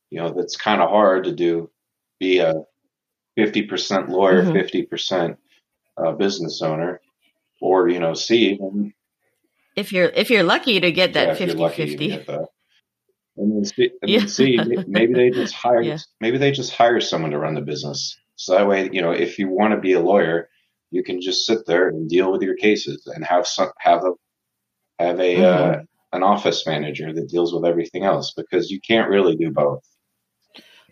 you 0.08 0.18
know, 0.18 0.32
that's 0.32 0.56
kind 0.56 0.80
of 0.80 0.88
hard 0.88 1.24
to 1.24 1.32
do, 1.32 1.70
be 2.18 2.38
a 2.38 2.54
50% 3.38 4.08
lawyer, 4.08 4.44
Mhm. 4.44 4.54
50% 4.54 5.36
uh, 5.98 6.12
business 6.12 6.62
owner, 6.62 7.02
or, 7.60 7.88
you 7.90 8.00
know, 8.00 8.14
C, 8.14 8.56
and, 8.58 8.92
If 9.76 9.92
you're 9.92 10.08
if 10.08 10.30
you're 10.30 10.42
lucky 10.44 10.80
to 10.80 10.90
get 10.90 11.12
that 11.12 11.28
if 11.32 11.40
you're 11.40 11.48
50 11.48 11.62
lucky 11.62 11.86
50. 11.86 12.08
get 12.08 12.26
that. 12.28 12.48
And 13.36 13.52
then 13.52 13.64
C, 13.66 13.90
and 14.56 14.72
Yeah. 14.72 14.82
maybe 14.86 15.12
they 15.12 15.30
just 15.30 15.52
hire, 15.64 15.82
Yeah. 15.82 15.98
maybe 16.20 16.38
they 16.38 16.50
just 16.50 16.72
hire 16.72 17.00
someone 17.00 17.32
to 17.32 17.38
run 17.38 17.54
the 17.54 17.60
business. 17.60 18.18
So 18.38 18.54
that 18.54 18.68
way, 18.68 18.88
you 18.92 19.02
know, 19.02 19.10
if 19.10 19.38
you 19.38 19.48
want 19.48 19.74
to 19.74 19.80
be 19.80 19.94
a 19.94 20.00
lawyer, 20.00 20.48
you 20.92 21.02
can 21.02 21.20
just 21.20 21.44
sit 21.44 21.66
there 21.66 21.88
and 21.88 22.08
deal 22.08 22.30
with 22.32 22.40
your 22.42 22.54
cases 22.56 23.06
and 23.12 23.24
have 23.24 23.46
some, 23.46 23.70
have 23.80 24.04
a, 24.04 24.12
have 25.02 25.20
a, 25.20 25.44
uh, 25.44 25.72
Mm-hmm. 25.72 26.16
an 26.16 26.22
office 26.22 26.66
manager 26.66 27.12
that 27.12 27.28
deals 27.28 27.52
with 27.52 27.66
everything 27.66 28.04
else 28.04 28.32
because 28.36 28.70
you 28.70 28.80
can't 28.80 29.10
really 29.10 29.36
do 29.36 29.50
both. 29.50 29.82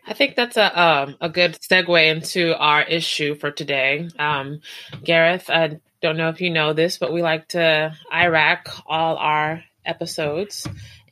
I 0.07 0.15
think 0.15 0.37
that's 0.37 0.57
a 0.57 0.81
um, 0.81 1.17
a 1.21 1.29
good 1.29 1.59
segue 1.61 2.07
into 2.07 2.57
our 2.57 2.83
issue 2.83 3.35
for 3.35 3.51
today. 3.51 4.09
Um, 4.19 4.61
Gareth, 5.03 5.51
I 5.51 5.81
don't 6.01 6.17
know 6.17 6.29
if 6.29 6.41
you 6.41 6.51
know 6.51 6.75
this, 6.75 6.99
but 6.99 7.13
we 7.13 7.23
like 7.23 7.49
to 7.49 7.93
IRAC 8.13 8.83
all 8.87 9.17
our 9.17 9.65
episodes, 9.85 10.67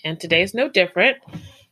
and 0.04 0.20
today's 0.20 0.54
no 0.54 0.68
different. 0.68 1.16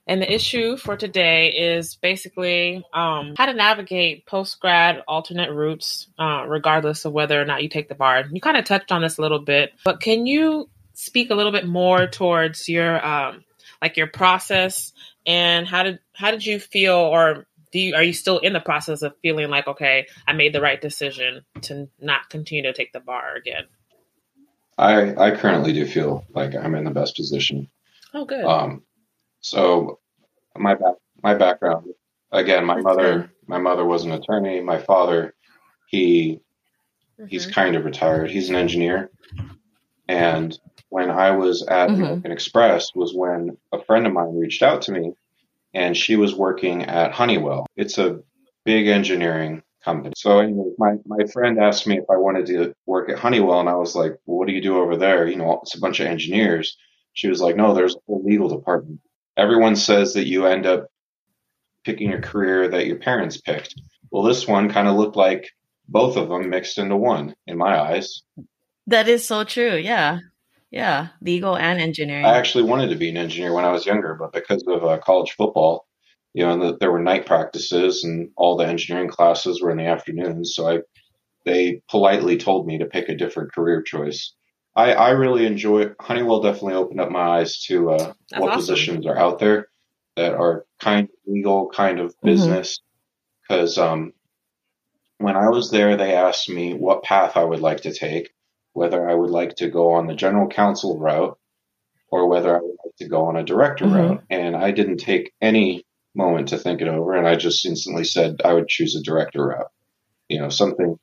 And 0.07 0.21
the 0.21 0.33
issue 0.33 0.77
for 0.77 0.97
today 0.97 1.51
is 1.51 1.95
basically 1.95 2.85
um, 2.93 3.35
how 3.37 3.47
to 3.47 3.55
navigate 3.55 4.27
post 4.27 4.59
grad 4.61 5.03
alternate 5.07 5.53
routes, 5.53 6.09
uh, 6.19 6.45
regardless 6.49 7.05
of 7.05 7.13
whether 7.13 7.41
or 7.41 7.45
not 7.45 7.63
you 7.63 7.69
take 7.69 7.89
the 7.89 7.95
bar. 7.95 8.25
You 8.31 8.41
kind 8.41 8.57
of 8.57 8.65
touched 8.65 8.91
on 8.91 9.03
this 9.03 9.19
a 9.19 9.23
little 9.23 9.39
bit, 9.39 9.73
but 9.85 10.01
can 10.01 10.27
you 10.27 10.69
speak 10.95 11.31
a 11.31 11.35
little 11.35 11.53
bit 11.53 11.67
more 11.67 12.07
towards 12.07 12.69
your 12.69 13.05
um, 13.05 13.45
like 13.81 13.97
your 13.97 14.07
process 14.07 14.93
and 15.27 15.67
how 15.67 15.83
did 15.83 15.99
how 16.15 16.31
did 16.31 16.45
you 16.45 16.59
feel 16.59 16.95
or 16.95 17.47
do 17.73 17.79
you 17.79 17.95
are 17.95 18.03
you 18.03 18.13
still 18.13 18.39
in 18.39 18.53
the 18.53 18.61
process 18.61 19.03
of 19.03 19.15
feeling 19.23 19.49
like 19.51 19.67
okay 19.67 20.07
i 20.27 20.33
made 20.33 20.53
the 20.53 20.61
right 20.61 20.81
decision 20.81 21.45
to 21.61 21.89
not 22.01 22.31
continue 22.31 22.63
to 22.63 22.73
take 22.73 22.93
the 22.93 23.01
bar 23.01 23.35
again 23.35 23.65
I, 24.79 25.15
I 25.15 25.37
currently 25.37 25.75
do 25.75 25.87
feel 25.87 26.25
like 26.31 26.55
I'm 26.55 26.75
in 26.75 26.85
the 26.85 26.91
best 26.91 27.15
position. 27.17 27.69
oh 28.15 28.25
good 28.25 28.45
Um, 28.45 28.83
so 29.43 29.99
my 30.57 30.75
back, 30.75 30.95
my 31.23 31.35
background, 31.35 31.87
again, 32.31 32.65
my 32.65 32.75
That's 32.77 32.85
mother, 32.85 33.19
good. 33.19 33.31
my 33.47 33.59
mother 33.59 33.85
was 33.85 34.05
an 34.05 34.13
attorney. 34.13 34.61
My 34.61 34.79
father, 34.79 35.35
he 35.87 36.41
he's 37.29 37.47
Mhm. 37.47 37.53
kind 37.53 37.77
of 37.77 37.85
retired. 37.85 38.31
He's 38.31 38.49
an 38.49 38.57
engineer. 38.57 39.11
And 40.09 40.59
when 40.89 41.11
I 41.11 41.31
was 41.33 41.63
at 41.69 41.89
Mhm. 41.91 41.95
American 41.95 42.33
Express 42.33 42.95
was 42.95 43.15
when 43.15 43.57
a 43.73 43.83
friend 43.85 44.07
of 44.07 44.13
mine 44.13 44.37
reached 44.37 44.63
out 44.63 44.83
to 44.83 44.93
me 44.93 45.13
and 45.75 45.97
she 45.97 46.17
was 46.17 46.35
working 46.35 46.83
at 46.83 47.13
Honeywell. 47.13 47.67
It's 47.77 47.99
a 47.99 48.21
big 48.65 48.89
engineering 48.89 49.63
company. 49.85 50.13
So 50.17 50.39
anyway, 50.41 50.71
my, 50.79 50.97
my 51.07 51.25
friend 51.33 51.59
asked 51.61 51.87
me 51.87 51.99
if 51.99 52.05
I 52.11 52.17
wanted 52.17 52.47
to 52.47 52.75
work 52.87 53.09
at 53.09 53.19
Honeywell 53.19 53.61
and 53.61 53.69
I 53.69 53.75
was 53.77 53.95
like, 53.95 54.13
well, 54.27 54.39
what 54.39 54.49
do 54.49 54.53
you 54.55 54.61
do 54.61 54.79
over 54.79 54.97
there? 54.97 55.27
You 55.29 55.37
know, 55.37 55.61
it's 55.63 55.75
a 55.77 55.81
bunch 55.81 56.01
of 56.01 56.07
engineers. 56.07 56.77
She 57.15 57.29
was 57.29 57.41
like, 57.41 57.57
no, 57.57 57.73
there's 57.75 57.95
a 57.95 57.99
whole 58.07 58.23
legal 58.25 58.49
department. 58.49 59.01
Everyone 59.37 59.77
says 59.77 60.15
that 60.15 60.27
you 60.27 60.47
end 60.47 60.67
up 60.67 60.87
picking 61.85 62.13
a 62.13 62.21
career 62.21 62.69
that 62.69 62.87
your 62.87 62.97
parents 62.97 63.41
picked. 63.41 63.75
Well, 64.11 64.23
this 64.23 64.47
one 64.47 64.71
kind 64.71 64.89
of 64.89 64.97
looked 64.97 65.17
like 65.17 65.51
both 65.89 66.17
of 66.17 66.29
them 66.29 66.51
mixed 66.51 66.79
into 66.79 66.97
one 66.97 67.35
in 67.47 67.57
my 67.59 67.79
eyes. 67.79 68.23
That 68.87 69.09
is 69.09 69.27
so 69.27 69.45
true. 69.45 69.77
Yeah. 69.77 70.21
Yeah. 70.71 71.09
Legal 71.21 71.57
and 71.57 71.81
engineering. 71.81 72.25
I 72.25 72.37
actually 72.37 72.65
wanted 72.65 72.89
to 72.91 72.97
be 72.97 73.09
an 73.09 73.17
engineer 73.17 73.53
when 73.53 73.65
I 73.65 73.73
was 73.73 73.87
younger, 73.87 74.15
but 74.15 74.33
because 74.33 74.65
of 74.67 74.85
uh, 74.85 74.99
college 74.99 75.33
football, 75.33 75.87
you 76.35 76.45
know, 76.45 76.53
and 76.53 76.63
the, 76.63 76.77
there 76.79 76.93
were 76.93 77.03
night 77.03 77.27
practices 77.27 78.05
and 78.05 78.31
all 78.37 78.57
the 78.57 78.67
engineering 78.67 79.09
classes 79.09 79.61
were 79.61 79.71
in 79.71 79.77
the 79.77 79.87
afternoons. 79.87 80.55
So 80.55 80.69
I, 80.69 80.79
they 81.45 81.83
politely 81.91 82.37
told 82.39 82.67
me 82.67 82.79
to 82.79 82.87
pick 82.87 83.09
a 83.09 83.17
different 83.17 83.53
career 83.53 83.83
choice. 83.83 84.35
I, 84.77 84.93
I 84.95 85.11
really 85.11 85.47
enjoy 85.47 85.91
Honeywell. 86.01 86.43
Definitely 86.43 86.75
opened 86.75 87.01
up 87.01 87.11
my 87.11 87.41
eyes 87.41 87.61
to 87.67 87.91
uh, 87.91 88.13
what 88.37 88.49
awesome. 88.51 88.61
positions 88.61 89.07
are 89.07 89.19
out 89.19 89.39
there 89.39 89.69
that 90.17 90.35
are 90.35 90.67
kind 90.81 91.09
of 91.09 91.15
legal, 91.27 91.69
kind 91.71 92.01
of 92.01 92.15
business. 92.23 92.81
Because 93.49 93.79
um, 93.79 94.13
when 95.19 95.37
I 95.37 95.49
was 95.51 95.71
there, 95.71 95.97
they 95.97 96.15
asked 96.15 96.49
me 96.49 96.75
what 96.75 97.03
path 97.05 97.37
I 97.37 97.45
would 97.45 97.61
like 97.61 97.83
to 97.83 97.93
take, 97.95 98.31
whether 98.73 99.09
I 99.09 99.15
would 99.15 99.31
like 99.31 99.57
to 99.57 99.71
go 99.71 99.93
on 99.93 100.07
the 100.07 100.15
general 100.15 100.49
counsel 100.49 100.99
route 100.99 101.39
or 102.09 102.29
whether 102.29 102.57
I 102.57 102.61
would 102.61 102.77
like 102.85 102.97
to 102.99 103.09
go 103.09 103.27
on 103.27 103.37
a 103.37 103.45
director 103.45 103.87
Mhm. 103.87 103.91
route. 103.91 104.23
And 104.31 104.57
I 104.57 104.71
didn't 104.73 104.99
take 104.99 105.33
any 105.41 105.85
moment 106.15 106.49
to 106.49 106.59
think 106.59 106.81
it 106.83 106.89
over, 106.89 107.15
and 107.15 107.27
I 107.27 107.37
just 107.37 107.67
instantly 107.67 108.05
said 108.05 108.43
I 108.45 108.53
would 108.55 108.69
choose 108.69 108.97
a 108.97 109.03
director 109.03 109.47
route. 109.47 109.71
You 110.29 110.41
know, 110.41 110.49
something 110.51 110.97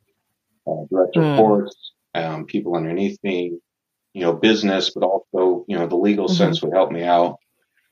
uh, 0.68 0.86
direct 0.92 1.16
Hmm. 1.16 1.22
reports, 1.30 1.89
um, 2.24 2.46
people 2.46 2.76
underneath 2.76 3.18
me, 3.24 3.58
you 4.14 4.22
know, 4.22 4.34
business, 4.34 4.92
but 4.92 5.04
also 5.04 5.66
you 5.68 5.78
know 5.78 5.88
the 5.88 5.96
legal 5.98 6.28
Mhm. 6.28 6.38
sense 6.38 6.62
would 6.62 6.74
help 6.74 6.92
me 6.92 7.04
out. 7.04 7.38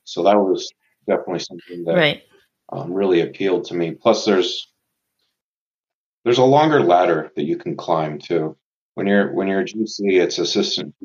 So 0.03 0.23
that 0.23 0.37
was 0.37 0.71
definitely 1.07 1.39
something 1.39 1.83
that 1.85 1.95
right. 1.95 2.21
um, 2.71 2.93
really 2.93 3.21
appealed 3.21 3.65
to 3.65 3.75
me. 3.75 3.91
Plus, 3.91 4.25
there's 4.25 4.71
there's 6.23 6.37
a 6.39 6.43
longer 6.43 6.81
ladder 6.81 7.31
that 7.35 7.45
you 7.45 7.57
can 7.57 7.75
climb 7.77 8.19
too. 8.19 8.57
When 8.95 9.07
you're 9.07 9.33
when 9.33 9.47
you're 9.47 9.61
a 9.61 9.65
GC, 9.65 10.19
it's 10.21 10.39
assistant. 10.39 10.95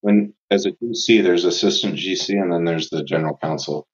When 0.00 0.34
as 0.50 0.66
a 0.66 0.72
GC, 0.72 1.22
there's 1.22 1.44
assistant 1.44 1.96
GC, 1.96 2.40
and 2.40 2.52
then 2.52 2.64
there's 2.64 2.90
the 2.90 3.04
general 3.04 3.38
counsel. 3.42 3.86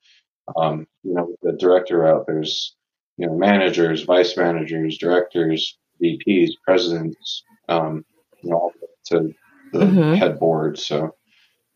Um, 0.56 0.86
you 1.04 1.14
know, 1.14 1.36
the 1.42 1.52
director 1.52 2.06
out 2.06 2.26
there's 2.26 2.74
you 3.16 3.26
know 3.26 3.36
managers, 3.36 4.02
vice 4.02 4.36
managers, 4.36 4.98
directors, 4.98 5.78
VPs, 6.02 6.50
presidents. 6.64 7.44
Um, 7.68 8.04
you 8.42 8.50
know, 8.50 8.56
all 8.56 8.72
the 8.80 8.86
way 8.86 8.92
to 9.22 9.34
the 9.72 9.84
Mhm. 9.86 10.16
head 10.18 10.38
board. 10.38 10.78
So 10.78 11.14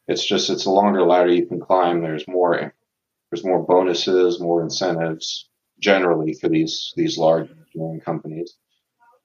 it's 0.09 0.25
just 0.27 0.51
it's 0.51 0.67
a 0.67 0.71
longer 0.71 1.03
ladder 1.03 1.33
you 1.33 1.47
can 1.47 1.61
climb. 1.61 2.03
There's 2.03 2.27
more 2.29 2.75
there's 3.31 3.45
more 3.45 3.63
bonuses, 3.65 4.41
more 4.41 4.63
incentives 4.63 5.49
generally 5.81 6.35
for 6.35 6.49
these 6.49 6.93
these 6.97 7.19
large 7.19 7.51
engineering 7.51 8.01
companies. 8.01 8.57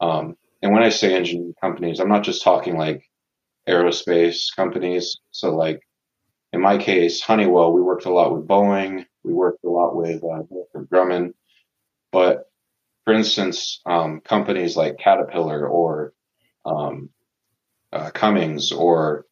Um, 0.01 0.37
and 0.61 0.73
when 0.73 0.83
I 0.83 0.89
say 0.89 1.13
engineering 1.13 1.55
companies, 1.61 1.99
I'm 1.99 2.09
not 2.09 2.23
just 2.23 2.43
talking 2.43 2.77
like 2.77 3.03
aerospace 3.67 4.55
companies. 4.55 5.17
So 5.31 5.55
like 5.55 5.81
in 6.53 6.61
my 6.61 6.77
case, 6.77 7.21
Honeywell, 7.21 7.73
we 7.73 7.81
worked 7.81 8.05
a 8.05 8.11
lot 8.13 8.33
with 8.35 8.47
Boeing, 8.47 9.05
we 9.23 9.33
worked 9.33 9.63
a 9.63 9.69
lot 9.69 9.95
with 9.95 10.23
uh, 10.23 10.43
Northrop 10.49 10.89
Grumman, 10.89 11.33
but 12.11 12.49
for 13.05 13.13
instance, 13.13 13.81
um, 13.85 14.21
companies 14.21 14.75
like 14.75 14.97
Caterpillar 14.97 15.67
or 15.67 16.13
um, 16.65 17.09
uh, 17.93 18.09
Cummins 18.11 18.71
or 18.71 19.25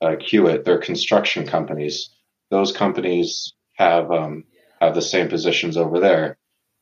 uh, 0.00 0.16
Kiewit, 0.16 0.64
they're 0.64 0.78
construction 0.78 1.46
companies. 1.46 2.10
Those 2.50 2.72
companies 2.72 3.52
have 3.76 4.10
um, 4.10 4.44
have 4.80 4.94
the 4.94 5.02
same 5.02 5.28
positions 5.28 5.76
over 5.76 6.00
there. 6.00 6.38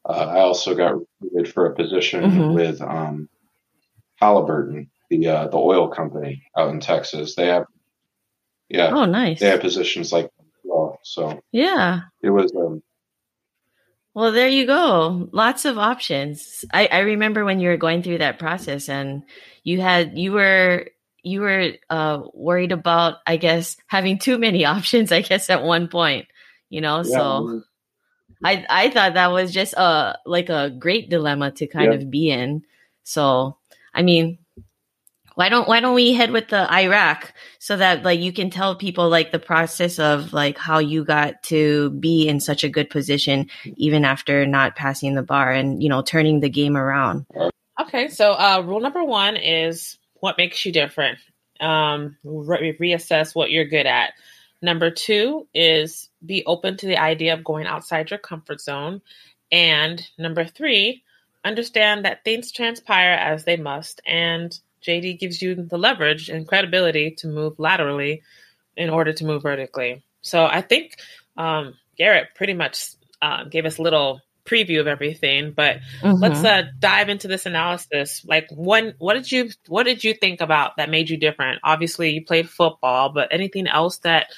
Uh, 0.08 0.12
I 0.36 0.40
also 0.40 0.74
got 0.74 0.94
recruited 1.22 1.52
for 1.52 1.66
a 1.66 1.74
position 1.74 2.22
Mhm. 2.22 2.54
with 2.54 2.80
um, 2.82 3.28
Halliburton, 4.16 4.90
the 5.10 5.26
uh, 5.28 5.48
the 5.48 5.56
oil 5.58 5.88
company 5.88 6.42
out 6.56 6.70
in 6.70 6.80
Texas. 6.80 7.34
They 7.34 7.46
have 7.48 7.64
yeah, 8.68 8.90
Oh, 8.92 9.04
nice. 9.04 9.40
they 9.40 9.48
have 9.48 9.60
positions 9.60 10.12
like 10.12 10.26
that 10.26 10.46
well. 10.64 10.98
So 11.04 11.40
Yeah. 11.52 12.00
it 12.22 12.30
was 12.30 12.52
um, 12.56 12.82
Well, 14.14 14.32
there 14.32 14.48
you 14.48 14.66
go. 14.66 15.28
Lots 15.32 15.64
of 15.64 15.78
options. 15.78 16.64
I, 16.72 16.86
I 16.90 16.98
remember 17.00 17.44
when 17.44 17.60
you 17.60 17.68
were 17.68 17.76
going 17.76 18.02
through 18.02 18.18
that 18.18 18.38
process 18.38 18.88
and 18.88 19.22
you 19.62 19.80
had, 19.80 20.18
you 20.18 20.32
were, 20.32 20.88
you 21.26 21.40
were 21.40 21.72
uh, 21.90 22.22
worried 22.32 22.70
about, 22.70 23.16
I 23.26 23.36
guess, 23.36 23.76
having 23.88 24.18
too 24.18 24.38
many 24.38 24.64
options, 24.76 25.10
I 25.10 25.22
guess, 25.22 25.50
at 25.50 25.64
one 25.64 25.88
point, 25.88 26.28
you 26.70 26.80
know? 26.80 27.02
yeah, 27.02 27.16
so 27.16 27.62
I, 28.44 28.64
I 28.70 28.90
thought 28.90 29.14
that 29.14 29.32
was 29.32 29.52
just 29.52 29.74
a, 29.74 30.18
like 30.24 30.50
a 30.50 30.70
great 30.70 31.10
dilemma 31.10 31.50
to 31.52 31.66
kind 31.66 31.92
Yeah. 31.92 31.98
of 31.98 32.10
be 32.10 32.30
in. 32.30 32.62
So, 33.02 33.58
I 33.92 34.02
mean, 34.02 34.38
why 35.34 35.48
don't 35.48 35.68
why 35.68 35.80
don't 35.80 35.94
we 35.94 36.14
head 36.14 36.30
with 36.30 36.48
the 36.48 36.66
IRAC 36.70 37.32
so 37.58 37.76
that 37.76 38.04
like 38.04 38.20
you 38.20 38.32
can 38.32 38.48
tell 38.48 38.74
people 38.74 39.10
like 39.10 39.32
the 39.32 39.38
process 39.38 39.98
of 39.98 40.32
like 40.32 40.56
how 40.56 40.78
you 40.78 41.04
got 41.04 41.42
to 41.44 41.90
be 41.90 42.26
in 42.26 42.40
such 42.40 42.64
a 42.64 42.70
good 42.70 42.88
position 42.88 43.50
even 43.76 44.04
after 44.04 44.46
not 44.46 44.76
passing 44.76 45.14
the 45.14 45.22
bar 45.22 45.52
and 45.52 45.82
you 45.82 45.90
know 45.90 46.00
turning 46.02 46.40
the 46.40 46.48
game 46.48 46.76
around. 46.76 47.26
Okay, 47.78 48.08
so 48.08 48.32
uh, 48.32 48.62
rule 48.64 48.80
number 48.80 49.04
one 49.04 49.36
is 49.36 49.98
what 50.20 50.38
makes 50.38 50.64
you 50.64 50.72
different. 50.72 51.18
Um, 51.60 52.16
re- 52.24 52.76
reassess 52.78 53.34
what 53.34 53.50
you're 53.50 53.64
good 53.64 53.86
at. 53.86 54.12
Number 54.62 54.90
two 54.90 55.46
is 55.54 56.08
be 56.24 56.44
open 56.46 56.76
to 56.78 56.86
the 56.86 56.98
idea 56.98 57.34
of 57.34 57.44
going 57.44 57.66
outside 57.66 58.10
your 58.10 58.18
comfort 58.18 58.60
zone. 58.60 59.02
And 59.52 60.06
number 60.18 60.44
three, 60.44 61.02
understand 61.44 62.04
that 62.04 62.24
things 62.24 62.50
transpire 62.50 63.12
as 63.12 63.44
they 63.44 63.56
must. 63.56 64.00
And 64.06 64.58
JD 64.82 65.18
gives 65.18 65.40
you 65.40 65.54
the 65.54 65.78
leverage 65.78 66.28
and 66.28 66.48
credibility 66.48 67.12
to 67.18 67.28
move 67.28 67.58
laterally 67.58 68.22
in 68.76 68.90
order 68.90 69.12
to 69.12 69.24
move 69.24 69.42
vertically. 69.42 70.02
So 70.22 70.44
I 70.44 70.60
think 70.60 70.96
um, 71.36 71.74
Garrett 71.96 72.28
pretty 72.34 72.54
much 72.54 72.88
uh, 73.22 73.44
gave 73.44 73.64
us 73.64 73.78
little 73.78 74.20
preview 74.46 74.80
of 74.80 74.86
everything, 74.86 75.52
but 75.52 75.78
let's 76.02 76.40
Mhm. 76.40 76.44
uh, 76.44 76.70
dive 76.78 77.08
into 77.08 77.28
this 77.28 77.46
analysis. 77.46 78.24
Like, 78.24 78.48
one, 78.50 78.94
what 78.98 79.14
did 79.14 79.30
you 79.30 79.50
what 79.68 79.82
did 79.84 80.04
you 80.04 80.14
think 80.14 80.40
about 80.40 80.76
that 80.76 80.88
made 80.90 81.10
you 81.10 81.16
different? 81.16 81.60
Obviously, 81.64 82.10
you 82.10 82.24
played 82.24 82.48
football, 82.48 83.10
but 83.10 83.28
anything 83.32 83.66
else 83.66 83.98
that 83.98 84.28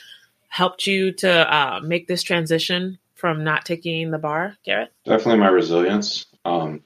helped 0.49 0.87
you 0.87 1.12
to 1.12 1.31
uh, 1.31 1.81
make 1.83 2.09
this 2.09 2.23
transition 2.23 2.99
from 3.15 3.45
not 3.45 3.65
taking 3.65 4.11
the 4.11 4.19
bar, 4.19 4.57
Garrett? 4.65 4.93
definitely 5.05 5.41
my 5.41 5.49
resilience. 5.49 6.27
Um, 6.45 6.83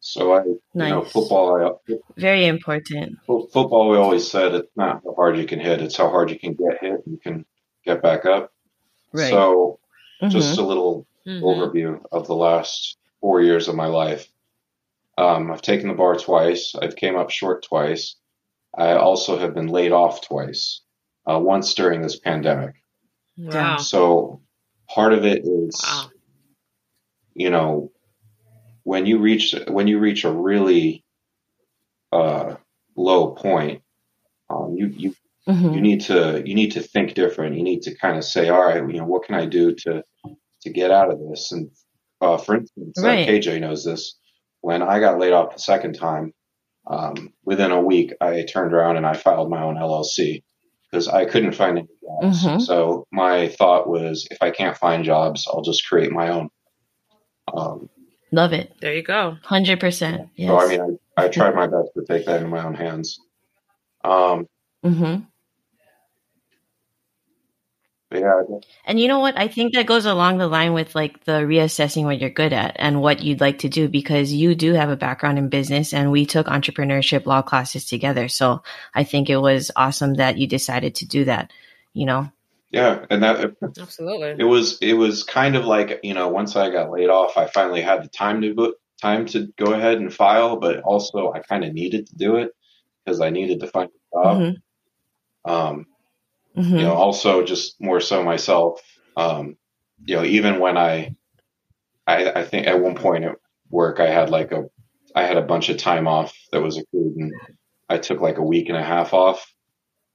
so 0.00 0.32
I, 0.34 0.44
you 0.44 0.60
know, 0.74 1.02
football. 1.02 1.78
I, 1.88 1.94
Very 2.16 2.46
important. 2.46 3.18
football. 3.26 3.88
We 3.90 3.96
always 3.96 4.28
said 4.30 4.54
it's 4.54 4.70
not 4.76 5.02
how 5.04 5.14
hard 5.14 5.36
you 5.38 5.46
can 5.46 5.58
hit; 5.60 5.80
it's 5.80 5.96
how 5.96 6.08
hard 6.10 6.30
you 6.30 6.38
can 6.38 6.54
get 6.54 6.78
hit. 6.80 6.92
and 7.06 7.14
You 7.14 7.18
can 7.18 7.44
get 7.84 8.02
back 8.02 8.24
up. 8.26 8.52
Right. 9.12 9.30
So, 9.30 9.78
Mhm. 10.22 10.30
just 10.30 10.58
a 10.58 10.62
little 10.62 11.06
Mhm. 11.26 11.42
overview 11.42 12.04
of 12.10 12.26
the 12.26 12.34
last 12.34 12.98
four 13.20 13.40
years 13.42 13.68
of 13.68 13.74
my 13.74 13.86
life. 13.86 14.28
Um, 15.18 15.50
I've 15.50 15.62
taken 15.62 15.88
the 15.88 15.94
bar 15.94 16.16
twice. 16.16 16.74
I've 16.74 16.96
came 16.96 17.16
up 17.16 17.30
short 17.30 17.62
twice. 17.64 18.16
I 18.74 18.92
also 18.94 19.38
have 19.38 19.54
been 19.54 19.68
laid 19.68 19.92
off 19.92 20.22
twice. 20.26 20.80
Uh, 21.24 21.38
once 21.38 21.74
during 21.74 22.00
this 22.00 22.18
pandemic. 22.18 22.74
Wow. 23.36 23.76
So 23.76 24.40
part 24.88 25.12
of 25.12 25.24
it 25.24 25.46
is, 25.46 25.80
Wow. 25.84 26.10
you 27.34 27.50
know, 27.50 27.92
when 28.82 29.06
you 29.06 29.18
reach 29.18 29.54
when 29.68 29.86
you 29.86 30.00
reach 30.00 30.24
a 30.24 30.32
really 30.32 31.04
uh, 32.10 32.56
low 32.96 33.30
point, 33.34 33.82
um, 34.50 34.74
you 34.76 34.86
you 34.88 35.14
Mhm. 35.48 35.74
you 35.74 35.80
need 35.80 36.00
to 36.02 36.42
you 36.44 36.54
need 36.54 36.72
to 36.72 36.80
think 36.80 37.14
different. 37.14 37.56
You 37.56 37.62
need 37.62 37.82
to 37.82 37.94
kind 37.94 38.16
of 38.16 38.24
say, 38.24 38.48
all 38.48 38.62
right, 38.64 38.76
you 38.76 38.98
know, 38.98 39.04
what 39.06 39.24
can 39.24 39.34
I 39.36 39.46
do 39.46 39.72
to 39.74 40.02
to 40.62 40.70
get 40.70 40.90
out 40.90 41.10
of 41.10 41.18
this? 41.28 41.52
And 41.52 41.70
uh, 42.20 42.38
for 42.38 42.56
instance, 42.56 42.98
uh, 42.98 43.02
KJ 43.26 43.60
knows 43.60 43.84
this. 43.84 44.18
When 44.60 44.82
I 44.82 45.00
got 45.00 45.18
laid 45.18 45.32
off 45.32 45.54
the 45.54 45.60
second 45.60 45.94
time, 45.94 46.32
um, 46.86 47.32
within 47.44 47.72
a 47.72 47.80
week, 47.80 48.12
I 48.20 48.44
turned 48.44 48.72
around 48.72 48.96
and 48.96 49.06
I 49.06 49.14
filed 49.14 49.50
my 49.50 49.62
own 49.62 49.76
LLC 49.76 50.42
because 50.90 51.08
I 51.08 51.24
couldn't 51.24 51.52
find 51.54 51.78
any 51.78 51.88
jobs. 52.02 52.44
Mhm. 52.44 52.60
So 52.62 53.06
my 53.12 53.48
thought 53.48 53.88
was, 53.88 54.26
if 54.30 54.38
I 54.40 54.50
can't 54.50 54.76
find 54.76 55.04
jobs, 55.04 55.46
I'll 55.48 55.62
just 55.62 55.86
create 55.88 56.12
my 56.12 56.28
own. 56.28 56.48
Um, 57.52 57.88
Love 58.30 58.52
it. 58.52 58.72
There 58.80 58.94
you 58.94 59.02
go. 59.02 59.36
100%. 59.44 60.28
Yes. 60.36 60.48
So 60.48 60.58
I 60.58 60.68
mean, 60.68 60.98
I, 61.18 61.24
I 61.24 61.28
tried 61.28 61.54
my 61.54 61.66
best 61.66 61.90
to 61.96 62.04
take 62.08 62.24
that 62.26 62.40
in 62.42 62.48
my 62.48 62.64
own 62.64 62.74
hands. 62.74 63.18
Um, 64.04 64.46
Mhm. 64.84 65.26
But 68.12 68.20
yeah, 68.20 68.42
And 68.84 69.00
you 69.00 69.08
know 69.08 69.20
what? 69.20 69.38
I 69.38 69.48
think 69.48 69.74
that 69.74 69.86
goes 69.86 70.04
along 70.04 70.38
the 70.38 70.46
line 70.46 70.74
with 70.74 70.94
like 70.94 71.24
the 71.24 71.40
reassessing 71.42 72.04
what 72.04 72.20
you're 72.20 72.30
good 72.30 72.52
at 72.52 72.76
and 72.78 73.00
what 73.00 73.22
you'd 73.22 73.40
like 73.40 73.60
to 73.60 73.68
do 73.68 73.88
because 73.88 74.32
you 74.32 74.54
do 74.54 74.74
have 74.74 74.90
a 74.90 74.96
background 74.96 75.38
in 75.38 75.48
business 75.48 75.92
and 75.94 76.12
we 76.12 76.26
took 76.26 76.46
entrepreneurship 76.46 77.26
law 77.26 77.42
classes 77.42 77.86
together. 77.86 78.28
So 78.28 78.62
I 78.94 79.04
think 79.04 79.30
it 79.30 79.38
was 79.38 79.70
awesome 79.76 80.14
that 80.14 80.38
you 80.38 80.46
decided 80.46 80.96
to 80.96 81.06
do 81.06 81.24
that, 81.24 81.50
you 81.94 82.06
know? 82.06 82.30
yeah, 82.70 83.04
and 83.10 83.22
that 83.22 83.54
Absolutely. 83.80 84.36
it 84.38 84.44
was 84.44 84.78
it 84.80 84.94
was 84.94 85.24
kind 85.24 85.56
of 85.56 85.64
like 85.64 86.00
you 86.02 86.14
know 86.14 86.28
once 86.28 86.56
I 86.56 86.70
got 86.70 86.90
laid 86.90 87.10
off, 87.10 87.36
I 87.36 87.46
finally 87.46 87.82
had 87.82 88.02
the 88.02 88.08
time 88.08 88.40
to 88.42 88.54
go, 88.54 88.74
time 89.00 89.26
to 89.26 89.48
go 89.58 89.72
ahead 89.72 89.98
and 89.98 90.12
file, 90.12 90.56
but 90.56 90.80
also 90.80 91.32
I 91.32 91.40
kind 91.40 91.64
of 91.64 91.72
needed 91.74 92.06
to 92.08 92.14
do 92.16 92.36
it 92.36 92.50
because 93.04 93.20
I 93.20 93.30
needed 93.30 93.60
to 93.60 93.66
find 93.66 93.90
a 93.90 94.16
job. 94.16 94.38
Mhm. 94.38 94.56
Um, 95.44 95.86
Mhm. 96.56 96.72
you 96.76 96.84
know, 96.84 96.94
also 96.94 97.44
just 97.44 97.80
more 97.80 98.00
so 98.00 98.22
myself. 98.22 98.80
Um, 99.16 99.56
you 100.06 100.16
know, 100.16 100.24
even 100.24 100.60
when 100.60 100.76
I, 100.78 101.14
I, 102.06 102.30
I 102.32 102.44
think 102.44 102.66
at 102.66 102.80
one 102.80 102.94
point 102.96 103.24
at 103.24 103.36
work 103.70 104.00
I 104.00 104.08
had 104.10 104.30
like 104.30 104.52
a, 104.52 104.64
I 105.14 105.24
had 105.24 105.36
a 105.36 105.42
bunch 105.42 105.68
of 105.68 105.76
time 105.78 106.08
off 106.08 106.36
that 106.52 106.62
was 106.62 106.78
accrued, 106.78 107.16
and 107.16 107.40
I 107.88 107.98
took 107.98 108.20
like 108.20 108.38
a 108.38 108.42
week 108.44 108.68
and 108.68 108.78
a 108.78 108.82
half 108.84 109.14
off, 109.14 109.46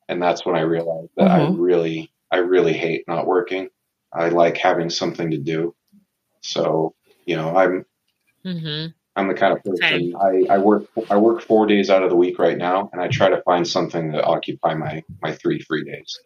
and 0.09 0.21
that's 0.21 0.45
when 0.45 0.55
I 0.55 0.61
realized 0.61 1.11
that 1.17 1.31
I 1.31 1.39
Mhm. 1.39 1.57
really, 1.57 2.11
I 2.31 2.37
really 2.37 2.73
hate 2.73 3.05
not 3.07 3.27
working. 3.27 3.69
I 4.13 4.29
like 4.29 4.57
having 4.57 4.89
something 4.89 5.31
to 5.31 5.37
do. 5.37 5.75
So, 6.41 6.95
you 7.25 7.35
know, 7.37 7.55
I'm 7.55 7.85
hmm 8.43 8.93
I'm 9.17 9.27
the 9.27 9.33
kind 9.33 9.53
of 9.53 9.63
person 9.63 10.13
I, 10.15 10.53
I 10.53 10.57
work 10.59 10.85
I 11.09 11.17
work 11.17 11.41
four 11.41 11.65
days 11.65 11.89
out 11.89 12.03
of 12.03 12.09
the 12.11 12.15
week 12.15 12.39
right 12.39 12.57
now, 12.57 12.89
and 12.93 13.01
I 13.01 13.07
try 13.07 13.29
to 13.29 13.41
find 13.43 13.67
something 13.67 14.11
to 14.13 14.23
occupy 14.23 14.75
my 14.75 15.03
my 15.23 15.33
three 15.33 15.59
free 15.61 15.83
days. 15.83 16.19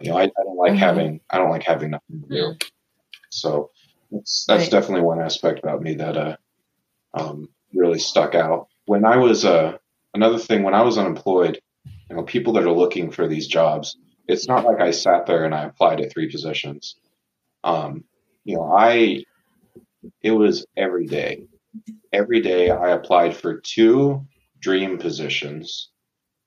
You 0.00 0.10
know, 0.12 0.18
I, 0.18 0.24
I 0.24 0.44
don't 0.44 0.56
like 0.56 0.74
Mhm. 0.74 0.78
having 0.78 1.20
I 1.30 1.38
don't 1.38 1.50
like 1.50 1.64
having 1.64 1.90
nothing 1.90 2.22
to 2.22 2.28
do. 2.28 2.54
So 3.30 3.72
that's 4.12 4.44
that's 4.46 4.62
Right. 4.64 4.70
definitely 4.70 5.02
one 5.02 5.20
aspect 5.20 5.58
about 5.60 5.82
me 5.82 5.94
that 5.96 6.16
uh 6.16 6.36
um 7.14 7.48
really 7.74 7.98
stuck 7.98 8.34
out. 8.36 8.68
When 8.86 9.04
I 9.04 9.16
was 9.16 9.44
uh 9.44 9.78
another 10.14 10.38
thing 10.38 10.62
when 10.62 10.74
I 10.74 10.82
was 10.82 10.98
unemployed, 10.98 11.60
you 12.10 12.16
know, 12.16 12.22
people 12.24 12.52
that 12.54 12.64
are 12.64 12.72
looking 12.72 13.10
for 13.10 13.26
these 13.28 13.48
jobs, 13.48 13.96
it's 14.28 14.48
not 14.48 14.64
like 14.64 14.80
I 14.80 14.92
sat 14.92 15.26
there 15.26 15.44
and 15.44 15.54
I 15.54 15.64
applied 15.64 16.00
at 16.00 16.12
three 16.12 16.30
positions. 16.30 16.96
Um, 17.64 18.04
you 18.44 18.56
know, 18.56 18.72
I 18.72 19.24
it 20.22 20.32
was 20.32 20.66
every 20.76 21.06
day 21.06 21.44
every 22.12 22.40
day 22.40 22.70
I 22.70 22.90
applied 22.90 23.36
for 23.36 23.60
two 23.60 24.26
dream 24.60 24.98
positions 24.98 25.90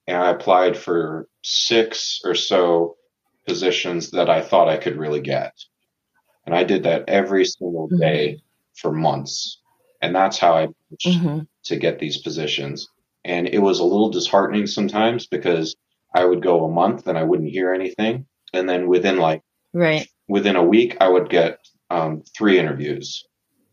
and 0.08 0.18
I 0.18 0.30
applied 0.30 0.78
for 0.78 1.28
six 1.44 2.22
or 2.24 2.36
so 2.36 2.96
positions 3.48 4.12
that 4.12 4.30
I 4.30 4.42
thought 4.42 4.70
I 4.70 4.78
could 4.78 4.98
really 4.98 5.22
get. 5.22 5.54
And 6.46 6.56
I 6.56 6.64
did 6.64 6.84
that 6.84 7.10
every 7.10 7.46
single 7.46 7.90
Mhm. 7.90 8.00
day 8.00 8.42
for 8.76 8.92
months. 8.92 9.62
And 10.02 10.16
that's 10.16 10.38
how 10.38 10.54
I 10.54 10.68
managed 10.68 11.24
Mhm. 11.24 11.48
to 11.66 11.76
get 11.76 12.00
these 12.00 12.20
positions. 12.20 12.88
And 13.24 13.48
it 13.48 13.60
was 13.60 13.80
a 13.80 13.84
little 13.84 14.10
disheartening 14.10 14.68
sometimes 14.68 15.26
because 15.28 15.76
I 16.14 16.26
would 16.26 16.44
go 16.44 16.64
a 16.66 16.72
month 16.72 17.08
and 17.08 17.18
I 17.18 17.24
wouldn't 17.24 17.50
hear 17.52 17.74
anything. 17.74 18.28
And 18.54 18.70
then 18.70 18.88
within 18.88 19.18
like 19.18 19.42
Right. 19.74 20.08
within 20.28 20.56
a 20.56 20.64
week, 20.64 20.98
I 21.02 21.10
would 21.10 21.30
get 21.30 21.60
um, 21.92 22.24
three 22.36 22.58
interviews. 22.58 23.24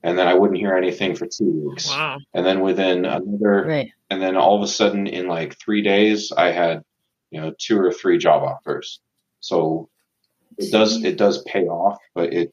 And 0.02 0.18
then 0.18 0.26
I 0.26 0.34
wouldn't 0.34 0.58
hear 0.58 0.76
anything 0.76 1.14
for 1.14 1.26
two 1.26 1.68
weeks. 1.68 1.88
Wow. 1.88 2.18
And 2.34 2.44
then 2.44 2.60
within 2.60 3.04
another, 3.04 3.64
Right. 3.66 3.92
and 4.10 4.20
then 4.20 4.36
all 4.36 4.56
of 4.56 4.62
a 4.62 4.66
sudden 4.66 5.06
in 5.06 5.28
like 5.28 5.58
three 5.58 5.82
days, 5.82 6.32
I 6.36 6.50
had, 6.50 6.82
you 7.30 7.40
know, 7.40 7.54
two 7.58 7.78
or 7.78 7.92
three 7.92 8.18
job 8.18 8.42
offers. 8.42 9.00
So 9.40 9.88
it 10.58 10.72
does, 10.72 11.02
it 11.04 11.16
does 11.16 11.42
pay 11.44 11.64
off, 11.66 11.98
but 12.14 12.32
it, 12.32 12.52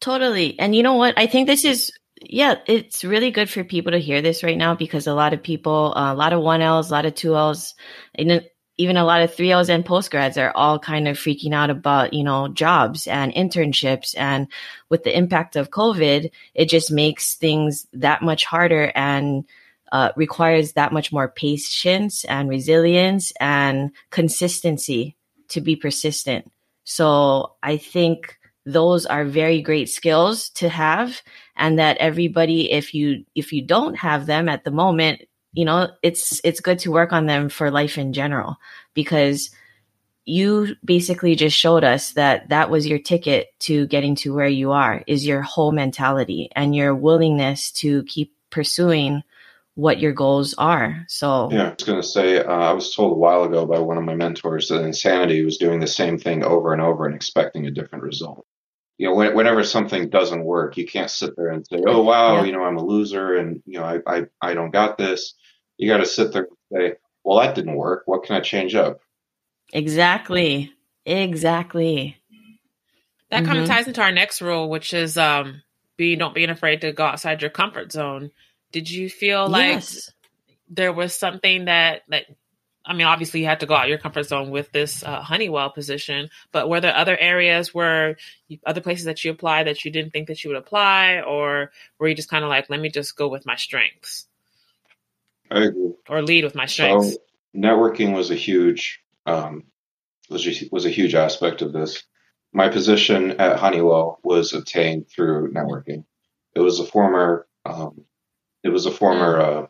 Totally. 0.00 0.58
And 0.58 0.74
you 0.74 0.82
know 0.82 0.94
what? 0.94 1.18
I 1.18 1.26
think 1.26 1.46
this 1.46 1.64
is 1.64 1.92
yeah, 2.22 2.56
it's 2.66 3.02
really 3.02 3.30
good 3.30 3.48
for 3.48 3.64
people 3.64 3.92
to 3.92 3.98
hear 3.98 4.20
this 4.20 4.42
right 4.42 4.58
now 4.58 4.74
because 4.74 5.06
a 5.06 5.14
lot 5.14 5.32
of 5.32 5.42
people, 5.42 5.94
uh, 5.96 6.12
a 6.12 6.14
lot 6.14 6.32
of 6.32 6.40
1Ls, 6.40 6.90
a 6.90 6.92
lot 6.92 7.06
of 7.06 7.14
2Ls, 7.14 7.74
and 8.14 8.44
even 8.80 8.96
a 8.96 9.04
lot 9.04 9.20
of 9.20 9.36
3Ls 9.36 9.68
and 9.68 9.84
postgrads 9.84 10.40
are 10.40 10.56
all 10.56 10.78
kind 10.78 11.06
of 11.06 11.18
freaking 11.18 11.52
out 11.52 11.68
about, 11.68 12.14
you 12.14 12.24
know, 12.24 12.48
jobs 12.48 13.06
and 13.06 13.30
internships. 13.34 14.14
And 14.16 14.48
with 14.88 15.04
the 15.04 15.14
impact 15.14 15.54
of 15.54 15.70
COVID, 15.70 16.30
it 16.54 16.70
just 16.70 16.90
makes 16.90 17.34
things 17.34 17.86
that 17.92 18.22
much 18.22 18.46
harder 18.46 18.90
and 18.94 19.44
uh, 19.92 20.12
requires 20.16 20.72
that 20.72 20.94
much 20.94 21.12
more 21.12 21.28
patience 21.28 22.24
and 22.24 22.48
resilience 22.48 23.34
and 23.38 23.90
consistency 24.08 25.14
to 25.48 25.60
be 25.60 25.76
persistent. 25.76 26.50
So 26.84 27.56
I 27.62 27.76
think 27.76 28.38
those 28.64 29.04
are 29.04 29.26
very 29.26 29.60
great 29.60 29.90
skills 29.90 30.48
to 30.50 30.70
have 30.70 31.20
and 31.54 31.78
that 31.78 31.98
everybody 31.98 32.72
if 32.72 32.94
you 32.94 33.24
if 33.34 33.52
you 33.52 33.62
don't 33.62 33.94
have 33.96 34.26
them 34.26 34.48
at 34.48 34.64
the 34.64 34.70
moment 34.70 35.22
you 35.52 35.64
know 35.64 35.88
it's 36.02 36.40
it's 36.44 36.60
good 36.60 36.78
to 36.78 36.92
work 36.92 37.12
on 37.12 37.26
them 37.26 37.48
for 37.48 37.70
life 37.70 37.98
in 37.98 38.12
general 38.12 38.56
because 38.94 39.50
you 40.24 40.76
basically 40.84 41.34
just 41.34 41.56
showed 41.56 41.82
us 41.82 42.12
that 42.12 42.48
that 42.50 42.70
was 42.70 42.86
your 42.86 42.98
ticket 42.98 43.48
to 43.58 43.86
getting 43.88 44.14
to 44.14 44.34
where 44.34 44.48
you 44.48 44.70
are 44.70 45.02
is 45.06 45.26
your 45.26 45.42
whole 45.42 45.72
mentality 45.72 46.48
and 46.54 46.76
your 46.76 46.94
willingness 46.94 47.72
to 47.72 48.04
keep 48.04 48.32
pursuing 48.50 49.22
what 49.74 49.98
your 49.98 50.12
goals 50.12 50.54
are. 50.58 51.04
So 51.08 51.48
yeah, 51.50 51.68
I 51.68 51.74
was 51.74 51.84
going 51.84 52.00
to 52.00 52.06
say 52.06 52.38
uh, 52.38 52.52
I 52.52 52.72
was 52.72 52.94
told 52.94 53.12
a 53.12 53.16
while 53.18 53.44
ago 53.44 53.66
by 53.66 53.78
one 53.78 53.96
of 53.96 54.04
my 54.04 54.14
mentors 54.14 54.68
that 54.68 54.84
insanity 54.84 55.44
was 55.44 55.56
doing 55.56 55.80
the 55.80 55.86
same 55.86 56.18
thing 56.18 56.44
over 56.44 56.72
and 56.72 56.82
over 56.82 57.06
and 57.06 57.14
expecting 57.14 57.66
a 57.66 57.70
different 57.70 58.04
result. 58.04 58.46
You 59.00 59.06
know, 59.06 59.14
when, 59.14 59.34
whenever 59.34 59.64
something 59.64 60.10
doesn't 60.10 60.44
work, 60.44 60.76
you 60.76 60.86
can't 60.86 61.10
sit 61.10 61.34
there 61.34 61.48
and 61.48 61.66
say, 61.66 61.82
"Oh 61.86 62.02
wow, 62.02 62.36
yeah. 62.36 62.44
you 62.44 62.52
know, 62.52 62.62
I'm 62.62 62.76
a 62.76 62.84
loser 62.84 63.34
and 63.34 63.62
you 63.64 63.80
know, 63.80 63.84
I 63.86 64.00
I, 64.06 64.26
I 64.42 64.52
don't 64.52 64.72
got 64.72 64.98
this." 64.98 65.32
You 65.78 65.88
got 65.90 65.98
to 65.98 66.06
sit 66.06 66.34
there 66.34 66.42
and 66.42 66.58
say, 66.70 66.96
"Well, 67.24 67.40
that 67.40 67.54
didn't 67.54 67.76
work. 67.76 68.02
What 68.04 68.24
can 68.24 68.36
I 68.36 68.40
change 68.40 68.74
up?" 68.74 69.00
Exactly. 69.72 70.74
Exactly. 71.06 72.18
That 73.30 73.46
kind 73.46 73.56
mm-hmm. 73.56 73.62
of 73.62 73.68
ties 73.70 73.88
into 73.88 74.02
our 74.02 74.12
next 74.12 74.42
rule, 74.42 74.68
which 74.68 74.92
is 74.92 75.16
um, 75.16 75.62
be 75.96 76.14
don't 76.14 76.34
being 76.34 76.50
afraid 76.50 76.82
to 76.82 76.92
go 76.92 77.06
outside 77.06 77.40
your 77.40 77.50
comfort 77.50 77.92
zone. 77.92 78.30
Did 78.70 78.90
you 78.90 79.08
feel 79.08 79.48
like 79.48 79.76
yes. 79.76 80.10
there 80.68 80.92
was 80.92 81.14
something 81.14 81.64
that 81.64 82.02
that 82.08 82.26
I 82.90 82.92
mean, 82.92 83.06
obviously 83.06 83.38
you 83.38 83.46
had 83.46 83.60
to 83.60 83.66
go 83.66 83.76
out 83.76 83.86
your 83.86 83.98
comfort 83.98 84.24
zone 84.24 84.50
with 84.50 84.72
this 84.72 85.04
uh, 85.04 85.22
Honeywell 85.22 85.70
position, 85.70 86.28
but 86.50 86.68
were 86.68 86.80
there 86.80 86.96
other 86.96 87.16
areas 87.16 87.72
where 87.72 88.16
you, 88.48 88.58
other 88.66 88.80
places 88.80 89.04
that 89.04 89.24
you 89.24 89.30
applied 89.30 89.68
that 89.68 89.84
you 89.84 89.92
didn't 89.92 90.10
think 90.10 90.26
that 90.26 90.42
you 90.42 90.50
would 90.50 90.56
apply, 90.56 91.20
or 91.20 91.70
were 92.00 92.08
you 92.08 92.16
just 92.16 92.28
kind 92.28 92.42
of 92.42 92.50
like, 92.50 92.68
let 92.68 92.80
me 92.80 92.88
just 92.88 93.16
go 93.16 93.28
with 93.28 93.46
my 93.46 93.54
strengths? 93.54 94.26
I 95.52 95.66
agree. 95.66 95.92
Or 96.08 96.20
lead 96.22 96.42
with 96.42 96.56
my 96.56 96.66
strengths. 96.66 97.12
So, 97.12 97.18
networking 97.56 98.12
was 98.12 98.32
a 98.32 98.34
huge 98.34 99.00
um, 99.24 99.66
was 100.28 100.48
was 100.72 100.84
a 100.84 100.90
huge 100.90 101.14
aspect 101.14 101.62
of 101.62 101.72
this. 101.72 102.02
My 102.52 102.70
position 102.70 103.40
at 103.40 103.60
Honeywell 103.60 104.18
was 104.24 104.52
obtained 104.52 105.08
through 105.08 105.52
networking. 105.52 106.06
It 106.56 106.60
was 106.60 106.80
a 106.80 106.84
former 106.84 107.46
um, 107.64 108.04
it 108.64 108.70
was 108.70 108.86
a 108.86 108.90
former 108.90 109.40
uh, 109.40 109.66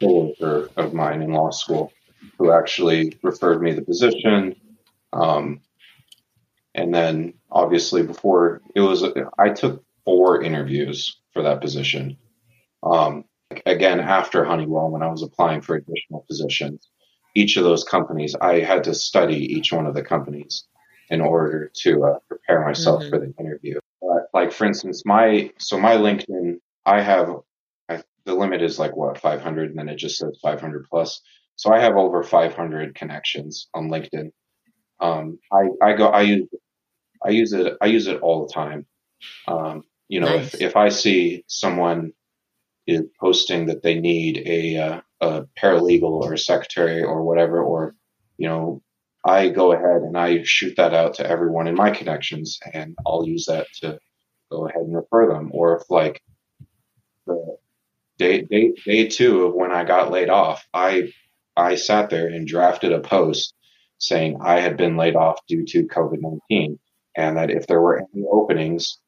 coworker 0.00 0.70
of 0.76 0.94
mine 0.94 1.22
in 1.22 1.32
law 1.32 1.50
school 1.50 1.92
who 2.38 2.52
actually 2.52 3.18
referred 3.22 3.62
me 3.62 3.72
the 3.72 3.82
position. 3.82 4.56
Um, 5.12 5.60
and 6.74 6.94
then 6.94 7.34
obviously 7.50 8.02
before 8.02 8.62
it 8.74 8.80
was, 8.80 9.04
I 9.38 9.50
took 9.50 9.84
four 10.04 10.42
interviews 10.42 11.18
for 11.32 11.42
that 11.42 11.60
position. 11.60 12.18
Um, 12.82 13.24
again, 13.64 14.00
after 14.00 14.44
Honeywell, 14.44 14.90
when 14.90 15.02
I 15.02 15.10
was 15.10 15.22
applying 15.22 15.62
for 15.62 15.76
additional 15.76 16.24
positions, 16.28 16.88
each 17.34 17.56
of 17.56 17.64
those 17.64 17.84
companies, 17.84 18.34
I 18.40 18.60
had 18.60 18.84
to 18.84 18.94
study 18.94 19.36
each 19.36 19.72
one 19.72 19.86
of 19.86 19.94
the 19.94 20.02
companies 20.02 20.64
in 21.08 21.20
order 21.20 21.70
to 21.82 22.04
uh, 22.04 22.18
prepare 22.28 22.64
myself 22.64 23.02
mm-hmm. 23.02 23.10
for 23.10 23.18
the 23.18 23.34
interview. 23.38 23.78
But 24.00 24.28
like 24.34 24.52
for 24.52 24.64
instance, 24.64 25.04
my 25.04 25.50
so 25.58 25.78
my 25.78 25.96
LinkedIn, 25.96 26.58
I 26.84 27.00
have 27.00 27.30
the 28.26 28.34
limit 28.34 28.60
is 28.60 28.78
like 28.78 28.94
what 28.94 29.18
500 29.18 29.70
and 29.70 29.78
then 29.78 29.88
it 29.88 29.96
just 29.96 30.18
says 30.18 30.36
500 30.42 30.86
plus 30.90 31.22
so 31.56 31.72
i 31.72 31.80
have 31.80 31.96
over 31.96 32.22
500 32.22 32.94
connections 32.94 33.68
on 33.74 33.88
linkedin. 33.88 34.30
Um, 35.00 35.38
I, 35.52 35.68
I 35.82 35.92
go 35.92 36.08
i 36.08 36.22
use 36.22 36.48
i 37.24 37.30
use 37.30 37.52
it 37.52 37.76
i 37.80 37.86
use 37.86 38.06
it 38.06 38.20
all 38.20 38.46
the 38.46 38.52
time. 38.52 38.86
Um, 39.48 39.82
you 40.08 40.20
know 40.20 40.36
nice. 40.36 40.54
if, 40.54 40.60
if 40.60 40.76
i 40.76 40.88
see 40.88 41.44
someone 41.46 42.12
is 42.86 43.02
posting 43.18 43.66
that 43.66 43.82
they 43.82 43.98
need 43.98 44.42
a, 44.46 44.76
uh, 44.76 45.00
a 45.20 45.44
paralegal 45.60 46.22
or 46.22 46.34
a 46.34 46.38
secretary 46.38 47.02
or 47.02 47.24
whatever 47.24 47.60
or 47.62 47.94
you 48.38 48.48
know 48.48 48.82
i 49.24 49.48
go 49.48 49.72
ahead 49.72 50.02
and 50.02 50.16
i 50.16 50.42
shoot 50.44 50.74
that 50.76 50.94
out 50.94 51.14
to 51.14 51.28
everyone 51.28 51.66
in 51.66 51.74
my 51.74 51.90
connections 51.90 52.58
and 52.72 52.96
i'll 53.06 53.26
use 53.26 53.46
that 53.46 53.66
to 53.80 53.98
go 54.50 54.68
ahead 54.68 54.82
and 54.82 54.94
refer 54.94 55.28
them. 55.28 55.50
Or 55.52 55.76
if 55.76 55.90
like 55.90 56.22
the 57.26 57.56
day 58.18 58.42
day 58.42 58.72
day 58.84 59.08
two 59.08 59.46
of 59.46 59.54
when 59.54 59.72
I 59.72 59.84
got 59.84 60.10
laid 60.10 60.30
off, 60.30 60.66
I 60.72 61.12
I 61.56 61.74
sat 61.74 62.10
there 62.10 62.26
and 62.28 62.46
drafted 62.46 62.92
a 62.92 63.00
post 63.00 63.54
saying 63.98 64.38
I 64.42 64.60
had 64.60 64.76
been 64.76 64.96
laid 64.96 65.16
off 65.16 65.40
due 65.48 65.64
to 65.66 65.86
COVID 65.86 66.18
nineteen, 66.20 66.78
and 67.16 67.36
that 67.36 67.50
if 67.50 67.66
there 67.66 67.80
were 67.80 67.98
any 67.98 68.24
openings, 68.30 68.98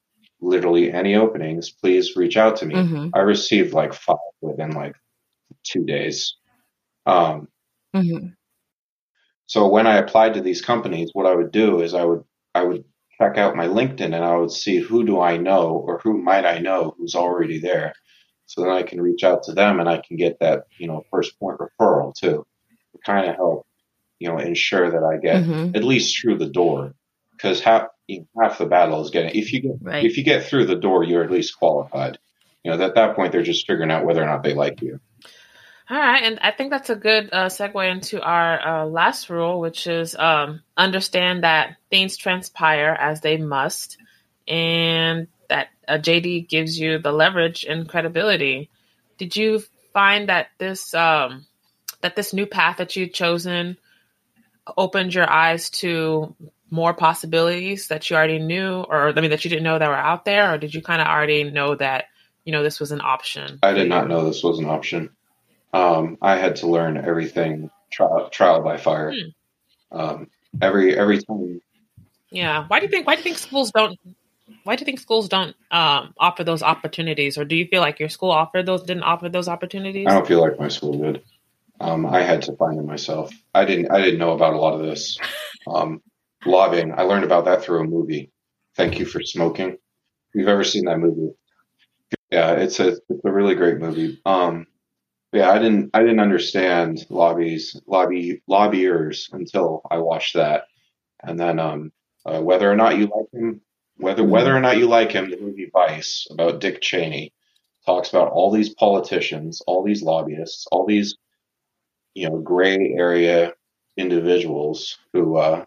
literally 0.40 0.92
any 0.92 1.14
openings, 1.14 1.70
please 1.70 2.16
reach 2.16 2.36
out 2.36 2.56
to 2.56 2.66
me. 2.66 2.74
Mm-hmm. 2.74 3.08
I 3.14 3.20
received 3.20 3.72
like 3.72 3.92
five 3.92 4.16
within 4.40 4.70
like 4.70 4.94
two 5.64 5.84
days. 5.84 6.36
Um, 7.06 7.48
mm-hmm. 7.94 8.28
So 9.46 9.68
when 9.68 9.86
I 9.86 9.96
applied 9.96 10.34
to 10.34 10.40
these 10.40 10.60
companies, 10.60 11.10
what 11.12 11.26
I 11.26 11.34
would 11.34 11.52
do 11.52 11.80
is 11.80 11.94
I 11.94 12.04
would 12.04 12.22
I 12.54 12.62
would 12.64 12.84
check 13.20 13.36
out 13.36 13.56
my 13.56 13.66
LinkedIn 13.66 14.14
and 14.14 14.24
I 14.24 14.36
would 14.36 14.52
see 14.52 14.78
who 14.78 15.04
do 15.04 15.20
I 15.20 15.36
know 15.36 15.70
or 15.86 15.98
who 15.98 16.22
might 16.22 16.44
I 16.44 16.58
know 16.58 16.94
who's 16.96 17.14
already 17.14 17.58
there 17.58 17.92
so 18.48 18.62
then 18.62 18.70
I 18.70 18.82
can 18.82 19.00
reach 19.00 19.24
out 19.24 19.42
to 19.44 19.52
them 19.52 19.78
and 19.78 19.88
I 19.88 19.98
can 19.98 20.16
get 20.16 20.40
that, 20.40 20.64
you 20.78 20.88
know, 20.88 21.04
first 21.10 21.38
point 21.38 21.58
referral 21.58 22.14
too, 22.14 22.46
to 22.92 22.98
kind 23.04 23.28
of 23.28 23.36
help, 23.36 23.66
you 24.18 24.28
know, 24.28 24.38
ensure 24.38 24.90
that 24.90 25.04
I 25.04 25.18
get 25.18 25.42
mm-hmm. 25.42 25.76
at 25.76 25.84
least 25.84 26.18
through 26.18 26.38
the 26.38 26.48
door. 26.48 26.94
Because 27.32 27.60
half 27.60 27.88
you 28.06 28.20
know, 28.20 28.42
half 28.42 28.56
the 28.56 28.64
battle 28.64 29.02
is 29.02 29.10
getting 29.10 29.38
if 29.38 29.52
you 29.52 29.60
get 29.60 29.76
right. 29.82 30.04
if 30.04 30.16
you 30.16 30.24
get 30.24 30.46
through 30.46 30.64
the 30.64 30.76
door, 30.76 31.04
you're 31.04 31.22
at 31.22 31.30
least 31.30 31.58
qualified. 31.58 32.18
You 32.64 32.70
know, 32.70 32.82
at 32.82 32.94
that 32.94 33.14
point 33.14 33.32
they're 33.32 33.42
just 33.42 33.66
figuring 33.66 33.90
out 33.90 34.06
whether 34.06 34.22
or 34.22 34.26
not 34.26 34.42
they 34.42 34.54
like 34.54 34.80
you. 34.80 34.98
All 35.90 35.98
right, 35.98 36.22
and 36.22 36.38
I 36.40 36.50
think 36.50 36.70
that's 36.70 36.90
a 36.90 36.96
good 36.96 37.28
uh, 37.32 37.46
segue 37.46 37.90
into 37.90 38.20
our 38.20 38.82
uh, 38.82 38.86
last 38.86 39.28
rule, 39.28 39.60
which 39.60 39.86
is 39.86 40.16
um, 40.16 40.62
understand 40.76 41.44
that 41.44 41.76
things 41.90 42.16
transpire 42.16 42.96
as 42.98 43.20
they 43.20 43.36
must, 43.36 43.98
and 44.46 45.28
that 45.48 45.68
a 45.86 45.98
JD 45.98 46.48
gives 46.48 46.78
you 46.78 46.98
the 46.98 47.12
leverage 47.12 47.64
and 47.64 47.88
credibility. 47.88 48.70
Did 49.16 49.36
you 49.36 49.62
find 49.92 50.28
that 50.28 50.48
this 50.58 50.94
um, 50.94 51.46
that 52.02 52.16
this 52.16 52.32
new 52.32 52.46
path 52.46 52.78
that 52.78 52.96
you've 52.96 53.12
chosen 53.12 53.76
opened 54.76 55.14
your 55.14 55.28
eyes 55.28 55.70
to 55.70 56.34
more 56.70 56.92
possibilities 56.92 57.88
that 57.88 58.08
you 58.08 58.16
already 58.16 58.38
knew, 58.38 58.80
or 58.80 59.08
I 59.08 59.20
mean 59.20 59.30
that 59.30 59.44
you 59.44 59.50
didn't 59.50 59.64
know 59.64 59.78
that 59.78 59.88
were 59.88 59.96
out 59.96 60.24
there, 60.24 60.54
or 60.54 60.58
did 60.58 60.74
you 60.74 60.82
kind 60.82 61.00
of 61.00 61.08
already 61.08 61.44
know 61.44 61.74
that 61.74 62.06
you 62.44 62.52
know 62.52 62.62
this 62.62 62.80
was 62.80 62.92
an 62.92 63.00
option? 63.00 63.58
I 63.62 63.72
did 63.72 63.88
not 63.88 64.08
know 64.08 64.24
this 64.24 64.42
was 64.42 64.58
an 64.58 64.66
option. 64.66 65.10
Um, 65.72 66.18
I 66.22 66.36
had 66.36 66.56
to 66.56 66.66
learn 66.66 66.96
everything 66.96 67.70
trial, 67.90 68.28
trial 68.30 68.62
by 68.62 68.76
fire. 68.76 69.12
Hmm. 69.12 69.98
Um, 69.98 70.30
every 70.60 70.96
every 70.96 71.22
time. 71.22 71.60
Yeah. 72.30 72.66
Why 72.68 72.80
do 72.80 72.86
you 72.86 72.90
think? 72.90 73.06
Why 73.06 73.14
do 73.14 73.20
you 73.20 73.24
think 73.24 73.38
schools 73.38 73.72
don't 73.72 73.98
why 74.64 74.76
do 74.76 74.82
you 74.82 74.84
think 74.84 75.00
schools 75.00 75.28
don't 75.28 75.54
um, 75.70 76.14
offer 76.18 76.44
those 76.44 76.62
opportunities, 76.62 77.38
or 77.38 77.44
do 77.44 77.56
you 77.56 77.66
feel 77.66 77.80
like 77.80 78.00
your 78.00 78.08
school 78.08 78.30
offered 78.30 78.66
those 78.66 78.82
didn't 78.82 79.02
offer 79.02 79.28
those 79.28 79.48
opportunities? 79.48 80.06
I 80.06 80.14
don't 80.14 80.26
feel 80.26 80.40
like 80.40 80.58
my 80.58 80.68
school 80.68 80.98
did. 80.98 81.22
Um, 81.80 82.06
I 82.06 82.22
had 82.22 82.42
to 82.42 82.56
find 82.56 82.78
it 82.78 82.84
myself. 82.84 83.32
I 83.54 83.64
didn't. 83.64 83.90
I 83.90 84.00
didn't 84.00 84.18
know 84.18 84.32
about 84.32 84.54
a 84.54 84.58
lot 84.58 84.74
of 84.74 84.86
this 84.86 85.18
um, 85.66 86.02
lobbying. 86.44 86.92
I 86.96 87.02
learned 87.02 87.24
about 87.24 87.44
that 87.44 87.62
through 87.62 87.80
a 87.80 87.84
movie. 87.84 88.32
Thank 88.76 88.98
you 88.98 89.06
for 89.06 89.22
smoking. 89.22 89.70
If 89.70 90.34
you've 90.34 90.48
ever 90.48 90.64
seen 90.64 90.84
that 90.84 90.98
movie, 90.98 91.34
yeah, 92.30 92.52
it's 92.52 92.80
a 92.80 92.88
it's 92.88 93.24
a 93.24 93.32
really 93.32 93.54
great 93.54 93.78
movie. 93.78 94.20
Um, 94.24 94.66
yeah, 95.32 95.50
I 95.50 95.58
didn't 95.58 95.90
I 95.94 96.00
didn't 96.00 96.20
understand 96.20 97.04
lobbies 97.10 97.80
lobby 97.86 98.42
lobbyers 98.46 99.28
until 99.32 99.82
I 99.90 99.98
watched 99.98 100.34
that, 100.34 100.64
and 101.22 101.38
then 101.38 101.58
um, 101.58 101.92
uh, 102.26 102.40
whether 102.40 102.70
or 102.70 102.76
not 102.76 102.96
you 102.98 103.04
like 103.04 103.32
him, 103.32 103.60
whether 103.98 104.22
mm-hmm. 104.22 104.30
whether 104.30 104.56
or 104.56 104.60
not 104.60 104.78
you 104.78 104.86
like 104.86 105.12
him, 105.12 105.30
the 105.30 105.38
movie 105.38 105.70
Vice 105.72 106.26
about 106.30 106.60
Dick 106.60 106.80
Cheney 106.80 107.32
talks 107.84 108.08
about 108.08 108.30
all 108.32 108.50
these 108.50 108.74
politicians, 108.74 109.62
all 109.66 109.84
these 109.84 110.02
lobbyists, 110.02 110.66
all 110.72 110.86
these 110.86 111.16
you 112.14 112.28
know 112.28 112.38
gray 112.38 112.94
area 112.96 113.52
individuals 113.96 114.98
who 115.12 115.36
uh, 115.36 115.64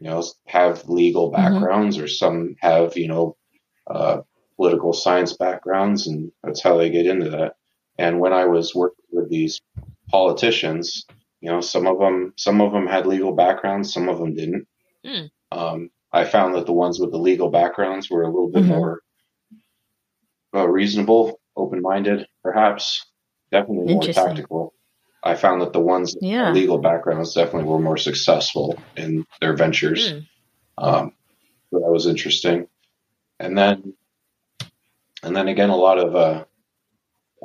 you 0.00 0.08
know 0.08 0.22
have 0.46 0.88
legal 0.88 1.30
mm-hmm. 1.30 1.42
backgrounds 1.42 1.96
mm-hmm. 1.96 2.04
or 2.04 2.08
some 2.08 2.56
have 2.60 2.96
you 2.96 3.08
know 3.08 3.36
uh, 3.86 4.18
political 4.56 4.92
science 4.92 5.34
backgrounds, 5.34 6.06
and 6.06 6.32
that's 6.42 6.62
how 6.62 6.76
they 6.76 6.90
get 6.90 7.06
into 7.06 7.30
that. 7.30 7.54
And 7.98 8.20
when 8.20 8.32
I 8.32 8.46
was 8.46 8.74
working 8.74 9.04
with 9.10 9.30
these 9.30 9.60
politicians, 10.10 11.06
you 11.40 11.50
know, 11.50 11.60
some 11.60 11.86
of 11.86 11.98
them 11.98 12.32
some 12.36 12.60
of 12.60 12.72
them 12.72 12.86
had 12.86 13.06
legal 13.06 13.32
backgrounds, 13.32 13.92
some 13.92 14.08
of 14.08 14.18
them 14.18 14.34
didn't. 14.34 14.66
Mm. 15.04 15.30
Um, 15.52 15.90
I 16.12 16.24
found 16.24 16.54
that 16.54 16.66
the 16.66 16.72
ones 16.72 16.98
with 16.98 17.10
the 17.10 17.18
legal 17.18 17.50
backgrounds 17.50 18.10
were 18.10 18.22
a 18.22 18.28
little 18.28 18.50
bit 18.50 18.62
mm-hmm. 18.62 18.72
more 18.72 19.00
uh, 20.54 20.66
reasonable, 20.66 21.40
open 21.56 21.82
minded, 21.82 22.26
perhaps, 22.42 23.04
definitely 23.50 23.94
more 23.94 24.02
tactical. 24.02 24.72
I 25.22 25.34
found 25.34 25.60
that 25.60 25.72
the 25.72 25.80
ones 25.80 26.16
yeah. 26.20 26.48
with 26.48 26.56
legal 26.56 26.78
backgrounds 26.78 27.34
definitely 27.34 27.68
were 27.68 27.80
more 27.80 27.96
successful 27.96 28.78
in 28.96 29.26
their 29.40 29.56
ventures. 29.56 30.12
Mm. 30.12 30.26
Um, 30.78 31.12
so 31.70 31.80
that 31.80 31.90
was 31.90 32.06
interesting. 32.06 32.68
And 33.40 33.58
then, 33.58 33.94
and 35.22 35.34
then 35.34 35.48
again, 35.48 35.70
a 35.70 35.76
lot 35.76 35.98
of, 35.98 36.14
uh, 36.14 36.44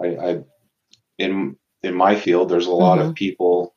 I, 0.01 0.07
I, 0.07 0.39
in, 1.17 1.57
in 1.81 1.95
my 1.95 2.15
field, 2.15 2.49
there's 2.49 2.67
a 2.67 2.71
lot 2.71 2.99
mm-hmm. 2.99 3.09
of 3.09 3.15
people 3.15 3.73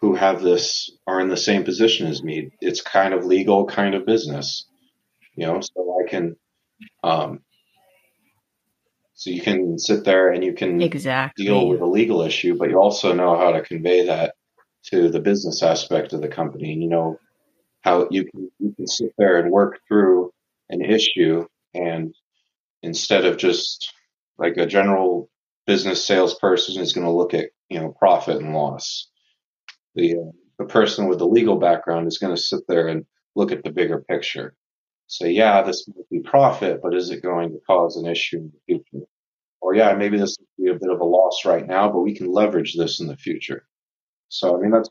who 0.00 0.14
have 0.14 0.40
this 0.40 0.90
are 1.06 1.20
in 1.20 1.28
the 1.28 1.36
same 1.36 1.64
position 1.64 2.06
as 2.06 2.22
me. 2.22 2.50
It's 2.60 2.80
kind 2.80 3.12
of 3.12 3.26
legal, 3.26 3.66
kind 3.66 3.94
of 3.94 4.06
business, 4.06 4.66
you 5.34 5.46
know. 5.46 5.60
So 5.60 5.96
I 6.02 6.08
can, 6.08 6.36
um, 7.04 7.40
so 9.14 9.30
you 9.30 9.42
can 9.42 9.78
sit 9.78 10.04
there 10.04 10.30
and 10.30 10.42
you 10.42 10.54
can 10.54 10.80
exactly 10.80 11.44
deal 11.44 11.68
with 11.68 11.80
a 11.80 11.86
legal 11.86 12.22
issue, 12.22 12.56
but 12.56 12.70
you 12.70 12.78
also 12.78 13.12
know 13.12 13.36
how 13.36 13.52
to 13.52 13.62
convey 13.62 14.06
that 14.06 14.34
to 14.86 15.10
the 15.10 15.20
business 15.20 15.62
aspect 15.62 16.14
of 16.14 16.22
the 16.22 16.28
company. 16.28 16.72
And 16.72 16.82
you 16.82 16.88
know 16.88 17.20
how 17.82 18.08
you 18.10 18.24
can 18.24 18.50
you 18.58 18.72
can 18.74 18.86
sit 18.86 19.12
there 19.18 19.38
and 19.38 19.50
work 19.50 19.80
through 19.86 20.32
an 20.70 20.82
issue, 20.82 21.46
and 21.74 22.14
instead 22.82 23.26
of 23.26 23.36
just 23.36 23.92
like 24.38 24.56
a 24.56 24.64
general 24.64 25.28
business 25.66 26.06
salesperson 26.06 26.80
is 26.80 26.94
going 26.94 27.06
to 27.06 27.12
look 27.12 27.34
at 27.34 27.50
you 27.68 27.78
know 27.78 27.94
profit 27.98 28.38
and 28.38 28.54
loss 28.54 29.09
the 29.94 30.14
uh, 30.14 30.30
the 30.58 30.66
person 30.66 31.08
with 31.08 31.18
the 31.18 31.26
legal 31.26 31.58
background 31.58 32.06
is 32.06 32.18
going 32.18 32.34
to 32.34 32.40
sit 32.40 32.60
there 32.68 32.88
and 32.88 33.06
look 33.34 33.50
at 33.50 33.64
the 33.64 33.70
bigger 33.70 34.04
picture. 34.06 34.54
Say, 35.06 35.32
yeah, 35.32 35.62
this 35.62 35.88
might 35.88 36.08
be 36.10 36.20
profit, 36.20 36.80
but 36.82 36.94
is 36.94 37.10
it 37.10 37.22
going 37.22 37.50
to 37.52 37.60
cause 37.66 37.96
an 37.96 38.06
issue 38.06 38.36
in 38.36 38.52
the 38.52 38.60
future? 38.66 39.06
Or 39.60 39.74
yeah, 39.74 39.94
maybe 39.94 40.18
this 40.18 40.36
will 40.38 40.64
be 40.64 40.70
a 40.70 40.78
bit 40.78 40.90
of 40.90 41.00
a 41.00 41.04
loss 41.04 41.44
right 41.44 41.66
now, 41.66 41.90
but 41.90 42.00
we 42.00 42.14
can 42.14 42.30
leverage 42.30 42.76
this 42.76 43.00
in 43.00 43.06
the 43.06 43.16
future. 43.16 43.64
So 44.28 44.56
I 44.56 44.60
mean, 44.60 44.70
that's 44.70 44.88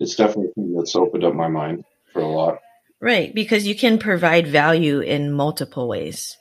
it's 0.00 0.16
definitely 0.16 0.50
a 0.50 0.54
thing 0.54 0.74
that's 0.76 0.96
opened 0.96 1.24
up 1.24 1.34
my 1.34 1.48
mind 1.48 1.84
for 2.12 2.20
a 2.20 2.28
lot. 2.28 2.58
Right, 3.00 3.34
because 3.34 3.66
you 3.66 3.74
can 3.74 3.98
provide 3.98 4.46
value 4.46 5.00
in 5.00 5.32
multiple 5.32 5.88
ways 5.88 6.36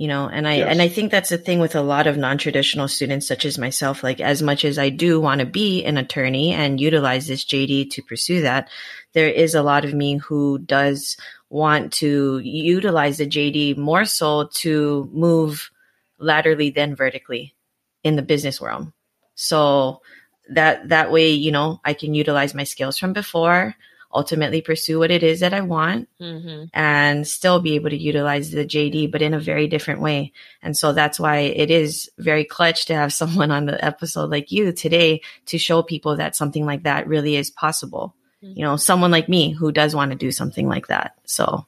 you 0.00 0.08
know 0.08 0.30
and 0.30 0.48
i 0.48 0.54
yes. 0.54 0.68
and 0.70 0.80
i 0.80 0.88
think 0.88 1.10
that's 1.10 1.28
the 1.28 1.36
thing 1.36 1.60
with 1.60 1.74
a 1.74 1.82
lot 1.82 2.06
of 2.06 2.16
non-traditional 2.16 2.88
students 2.88 3.28
such 3.28 3.44
as 3.44 3.58
myself 3.58 4.02
like 4.02 4.18
as 4.18 4.40
much 4.40 4.64
as 4.64 4.78
i 4.78 4.88
do 4.88 5.20
want 5.20 5.40
to 5.40 5.46
be 5.46 5.84
an 5.84 5.98
attorney 5.98 6.54
and 6.54 6.80
utilize 6.80 7.26
this 7.26 7.44
jd 7.44 7.88
to 7.90 8.02
pursue 8.02 8.40
that 8.40 8.70
there 9.12 9.28
is 9.28 9.54
a 9.54 9.62
lot 9.62 9.84
of 9.84 9.92
me 9.92 10.16
who 10.16 10.58
does 10.58 11.18
want 11.50 11.92
to 11.92 12.40
utilize 12.42 13.18
the 13.18 13.26
jd 13.26 13.76
more 13.76 14.06
so 14.06 14.48
to 14.54 15.06
move 15.12 15.70
laterally 16.18 16.70
than 16.70 16.96
vertically 16.96 17.54
in 18.02 18.16
the 18.16 18.22
business 18.22 18.58
world 18.58 18.90
so 19.34 20.00
that 20.48 20.88
that 20.88 21.12
way 21.12 21.30
you 21.30 21.52
know 21.52 21.78
i 21.84 21.92
can 21.92 22.14
utilize 22.14 22.54
my 22.54 22.64
skills 22.64 22.96
from 22.96 23.12
before 23.12 23.76
ultimately 24.12 24.60
pursue 24.60 24.98
what 24.98 25.10
it 25.10 25.22
is 25.22 25.40
that 25.40 25.54
I 25.54 25.60
want 25.60 26.08
mm-hmm. 26.20 26.64
and 26.74 27.26
still 27.26 27.60
be 27.60 27.74
able 27.74 27.90
to 27.90 27.96
utilize 27.96 28.50
the 28.50 28.64
JD, 28.64 29.10
but 29.10 29.22
in 29.22 29.34
a 29.34 29.40
very 29.40 29.68
different 29.68 30.00
way. 30.00 30.32
And 30.62 30.76
so 30.76 30.92
that's 30.92 31.20
why 31.20 31.38
it 31.38 31.70
is 31.70 32.10
very 32.18 32.44
clutch 32.44 32.86
to 32.86 32.94
have 32.94 33.12
someone 33.20 33.50
on 33.50 33.66
the 33.66 33.82
episode 33.84 34.30
like 34.30 34.50
you 34.50 34.72
today 34.72 35.22
to 35.46 35.58
show 35.58 35.82
people 35.82 36.16
that 36.16 36.36
something 36.36 36.66
like 36.66 36.82
that 36.84 37.06
really 37.06 37.36
is 37.36 37.50
possible. 37.50 38.14
Mm-hmm. 38.42 38.58
You 38.58 38.64
know, 38.64 38.76
someone 38.76 39.10
like 39.10 39.28
me 39.28 39.52
who 39.52 39.72
does 39.72 39.94
want 39.94 40.10
to 40.10 40.16
do 40.16 40.30
something 40.30 40.68
like 40.68 40.88
that. 40.88 41.14
So 41.24 41.66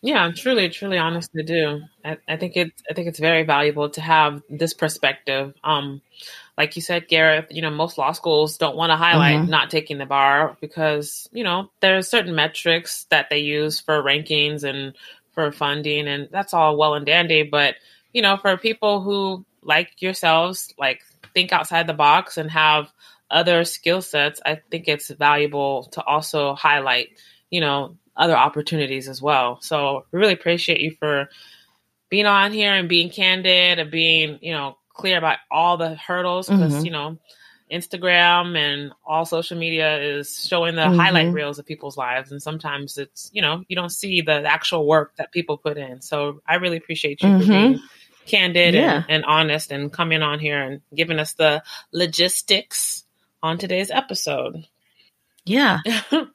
yeah, 0.00 0.30
truly, 0.34 0.68
truly 0.68 0.96
honestly 0.96 1.42
do. 1.42 1.82
I, 2.04 2.18
I 2.28 2.36
think 2.36 2.56
it's 2.56 2.82
I 2.88 2.94
think 2.94 3.08
it's 3.08 3.18
very 3.18 3.42
valuable 3.42 3.90
to 3.90 4.00
have 4.00 4.42
this 4.48 4.72
perspective. 4.72 5.54
Um, 5.64 6.02
like 6.58 6.74
you 6.74 6.82
said, 6.82 7.06
Gareth, 7.06 7.46
you 7.50 7.62
know, 7.62 7.70
most 7.70 7.98
law 7.98 8.10
schools 8.10 8.58
don't 8.58 8.76
want 8.76 8.90
to 8.90 8.96
highlight 8.96 9.36
mm-hmm. 9.36 9.50
not 9.50 9.70
taking 9.70 9.98
the 9.98 10.06
bar 10.06 10.56
because, 10.60 11.28
you 11.30 11.44
know, 11.44 11.70
there's 11.78 12.08
certain 12.08 12.34
metrics 12.34 13.04
that 13.10 13.30
they 13.30 13.38
use 13.38 13.78
for 13.78 14.02
rankings 14.02 14.64
and 14.64 14.96
for 15.30 15.52
funding 15.52 16.08
and 16.08 16.28
that's 16.32 16.52
all 16.52 16.76
well 16.76 16.94
and 16.94 17.06
dandy. 17.06 17.44
But, 17.44 17.76
you 18.12 18.22
know, 18.22 18.36
for 18.36 18.56
people 18.56 19.00
who 19.00 19.46
like 19.62 20.02
yourselves, 20.02 20.74
like 20.76 21.02
think 21.32 21.52
outside 21.52 21.86
the 21.86 21.94
box 21.94 22.38
and 22.38 22.50
have 22.50 22.92
other 23.30 23.62
skill 23.62 24.02
sets, 24.02 24.40
I 24.44 24.60
think 24.68 24.88
it's 24.88 25.10
valuable 25.10 25.84
to 25.92 26.02
also 26.02 26.56
highlight, 26.56 27.10
you 27.50 27.60
know, 27.60 27.96
other 28.16 28.36
opportunities 28.36 29.08
as 29.08 29.22
well. 29.22 29.60
So 29.60 30.06
we 30.10 30.18
really 30.18 30.32
appreciate 30.32 30.80
you 30.80 30.96
for 30.98 31.28
being 32.10 32.26
on 32.26 32.50
here 32.50 32.74
and 32.74 32.88
being 32.88 33.10
candid 33.10 33.78
and 33.78 33.92
being, 33.92 34.40
you 34.42 34.54
know, 34.54 34.76
clear 34.98 35.16
about 35.16 35.38
all 35.50 35.78
the 35.78 35.94
hurdles 35.94 36.48
because 36.48 36.74
mm-hmm. 36.74 36.84
you 36.84 36.90
know 36.90 37.18
Instagram 37.70 38.56
and 38.56 38.92
all 39.06 39.24
social 39.24 39.58
media 39.58 39.98
is 40.00 40.46
showing 40.46 40.74
the 40.74 40.82
mm-hmm. 40.82 40.98
highlight 40.98 41.32
reels 41.32 41.58
of 41.58 41.66
people's 41.66 41.96
lives. 41.96 42.32
And 42.32 42.42
sometimes 42.42 42.98
it's, 42.98 43.30
you 43.32 43.42
know, 43.42 43.64
you 43.68 43.76
don't 43.76 43.90
see 43.90 44.20
the 44.20 44.44
actual 44.44 44.86
work 44.86 45.16
that 45.16 45.32
people 45.32 45.58
put 45.58 45.76
in. 45.76 46.00
So 46.00 46.40
I 46.46 46.56
really 46.56 46.76
appreciate 46.76 47.22
you 47.22 47.28
mm-hmm. 47.28 47.40
for 47.40 47.46
being 47.46 47.80
candid 48.26 48.74
yeah. 48.74 48.96
and, 48.96 49.04
and, 49.08 49.24
honest 49.24 49.70
and 49.70 49.92
coming 49.92 50.22
on 50.22 50.38
here 50.38 50.62
and 50.62 50.80
giving 50.94 51.18
us 51.18 51.34
the 51.34 51.62
logistics 51.92 53.04
on 53.42 53.58
today's 53.58 53.90
episode. 53.90 54.66
Yeah. 55.44 55.80
yeah. 56.12 56.26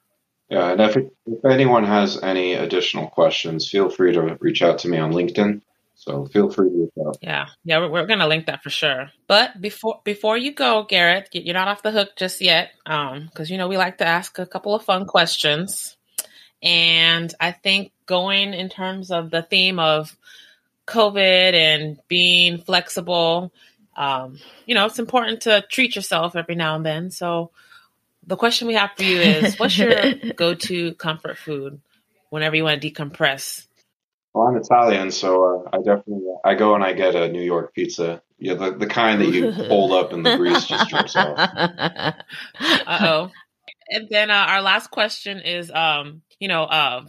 And 0.70 0.80
if, 0.80 0.96
if 0.96 1.44
anyone 1.44 1.84
has 1.84 2.22
any 2.22 2.54
additional 2.54 3.08
questions, 3.08 3.68
feel 3.68 3.90
free 3.90 4.12
to 4.12 4.36
reach 4.40 4.62
out 4.62 4.80
to 4.80 4.88
me 4.88 4.98
on 4.98 5.12
LinkedIn. 5.12 5.62
So 6.04 6.26
feel 6.26 6.50
free 6.50 6.68
to 6.68 6.76
reach 6.76 7.06
out. 7.06 7.16
Yeah, 7.22 7.46
yeah, 7.64 7.78
we're, 7.78 7.90
we're 7.90 8.06
going 8.06 8.18
to 8.18 8.26
link 8.26 8.44
that 8.46 8.62
for 8.62 8.68
sure. 8.68 9.10
But 9.26 9.58
before 9.58 10.02
before 10.04 10.36
you 10.36 10.52
go, 10.52 10.84
Garrett, 10.84 11.30
you're 11.32 11.54
not 11.54 11.68
off 11.68 11.82
the 11.82 11.92
hook 11.92 12.10
just 12.14 12.42
yet, 12.42 12.72
because 12.84 13.16
um, 13.16 13.46
you 13.46 13.56
know 13.56 13.68
we 13.68 13.78
like 13.78 13.98
to 13.98 14.06
ask 14.06 14.38
a 14.38 14.44
couple 14.44 14.74
of 14.74 14.84
fun 14.84 15.06
questions, 15.06 15.96
and 16.62 17.32
I 17.40 17.52
think 17.52 17.92
going 18.04 18.52
in 18.52 18.68
terms 18.68 19.10
of 19.10 19.30
the 19.30 19.40
theme 19.40 19.78
of 19.78 20.14
COVID 20.86 21.54
and 21.54 21.98
being 22.06 22.58
flexible, 22.58 23.50
um, 23.96 24.38
you 24.66 24.74
know, 24.74 24.84
it's 24.84 24.98
important 24.98 25.42
to 25.42 25.64
treat 25.70 25.96
yourself 25.96 26.36
every 26.36 26.54
now 26.54 26.76
and 26.76 26.84
then. 26.84 27.10
So 27.12 27.50
the 28.26 28.36
question 28.36 28.68
we 28.68 28.74
have 28.74 28.90
for 28.94 29.04
you 29.04 29.20
is, 29.20 29.58
what's 29.58 29.78
your 29.78 30.14
go-to 30.36 30.92
comfort 30.96 31.38
food 31.38 31.80
whenever 32.28 32.56
you 32.56 32.64
want 32.64 32.82
to 32.82 32.90
decompress? 32.90 33.66
Well, 34.34 34.48
I'm 34.48 34.56
Italian, 34.56 35.12
so 35.12 35.64
uh, 35.64 35.70
I 35.72 35.76
definitely 35.78 36.24
I 36.44 36.54
go 36.54 36.74
and 36.74 36.82
I 36.82 36.92
get 36.92 37.14
a 37.14 37.28
New 37.28 37.42
York 37.42 37.72
pizza. 37.72 38.20
Yeah, 38.38 38.54
the, 38.54 38.72
the 38.72 38.86
kind 38.86 39.20
that 39.20 39.28
you 39.28 39.52
hold 39.68 39.92
up 39.92 40.12
and 40.12 40.26
the 40.26 40.36
grease 40.36 40.66
just 40.66 40.90
drips 40.90 41.14
off. 41.14 41.38
Uh 42.86 42.98
oh. 43.00 43.30
And 43.90 44.08
then 44.10 44.30
uh, 44.30 44.46
our 44.48 44.60
last 44.60 44.90
question 44.90 45.40
is, 45.40 45.70
um, 45.70 46.22
you 46.40 46.48
know, 46.48 46.64
uh, 46.64 47.04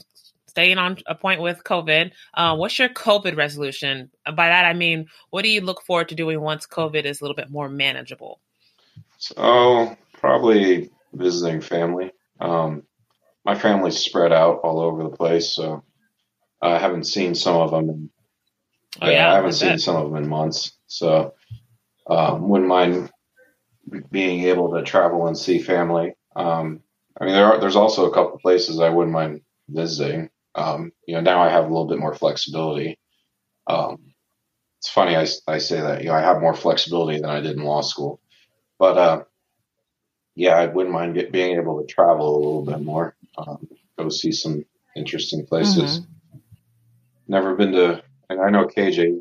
staying 0.48 0.78
on 0.78 0.98
a 1.08 1.16
point 1.16 1.42
with 1.42 1.64
COVID. 1.64 2.12
Uh, 2.34 2.56
what's 2.56 2.78
your 2.78 2.90
COVID 2.90 3.36
resolution? 3.36 4.12
By 4.26 4.48
that 4.50 4.66
I 4.66 4.74
mean, 4.74 5.08
what 5.32 5.44
do 5.44 5.50
you 5.50 5.62
look 5.62 5.82
forward 5.84 6.10
to 6.10 6.16
doing 6.16 6.40
once 6.40 6.68
COVID 6.68 7.06
is 7.06 7.20
a 7.20 7.24
little 7.24 7.36
bit 7.36 7.50
more 7.50 7.70
manageable? 7.70 8.40
So 9.18 9.98
probably 10.14 10.92
visiting 11.14 11.62
family. 11.62 12.12
Um, 12.40 12.84
my 13.44 13.56
family's 13.56 13.98
spread 13.98 14.32
out 14.32 14.60
all 14.64 14.80
over 14.80 15.04
the 15.04 15.10
place, 15.10 15.50
so 15.50 15.84
I 16.62 16.78
haven't 16.78 17.06
seen 17.06 17.36
some 17.36 17.56
of 17.58 17.72
them. 17.72 17.89
In, 17.89 18.10
oh, 19.02 19.10
yeah, 19.10 19.32
I 19.32 19.36
haven't 19.36 19.54
seen 19.54 19.78
some 19.78 19.96
of 19.96 20.10
them 20.10 20.24
in 20.24 20.30
months. 20.30 20.78
So 20.88 21.34
um, 22.08 22.48
wouldn't 22.50 22.70
mind 22.70 23.12
being 24.12 24.46
able 24.46 24.74
to 24.74 24.84
travel 24.84 25.28
and 25.28 25.38
see 25.38 25.60
family. 25.60 26.13
Um, 26.36 26.82
I 27.20 27.26
mean, 27.26 27.34
there 27.34 27.46
are 27.46 27.60
there's 27.60 27.76
also 27.76 28.06
a 28.06 28.13
couple 28.13 28.38
places 28.39 28.80
I 28.80 28.89
wouldn't 28.89 29.13
mind 29.13 29.41
visiting. 29.70 30.30
Um, 30.56 30.91
you 31.08 31.15
know, 31.15 31.22
now 31.22 31.41
I 31.41 31.50
have 31.50 31.65
a 31.65 31.68
little 31.68 31.88
bit 31.88 32.00
more 32.00 32.15
flexibility. 32.15 32.98
Um, 33.68 34.13
it's 34.80 34.89
funny 34.89 35.15
I, 35.15 35.28
I 35.48 35.58
say 35.58 35.82
that. 35.82 36.02
You 36.02 36.10
know, 36.10 36.15
I 36.15 36.22
have 36.22 36.41
more 36.41 36.54
flexibility 36.54 37.20
than 37.20 37.30
I 37.30 37.41
did 37.41 37.58
in 37.58 37.63
law 37.63 37.82
school, 37.82 38.22
but 38.80 38.98
uh, 38.98 39.24
yeah, 40.36 40.56
I 40.56 40.68
wouldn't 40.68 40.94
mind 40.94 41.15
get, 41.15 41.32
being 41.32 41.58
able 41.58 41.82
to 41.82 41.88
travel 41.88 42.36
a 42.36 42.38
little 42.38 42.65
bit 42.65 42.82
more, 42.82 43.15
um, 43.38 43.68
go 43.98 44.10
see 44.10 44.32
some 44.32 44.65
interesting 44.96 45.46
places. 45.46 46.00
Mm-hmm 46.00 46.14
never 47.28 47.56
been 47.56 47.72
to, 47.74 48.04
and 48.30 48.42
I 48.42 48.50
know 48.50 48.66
KJ. 48.66 49.20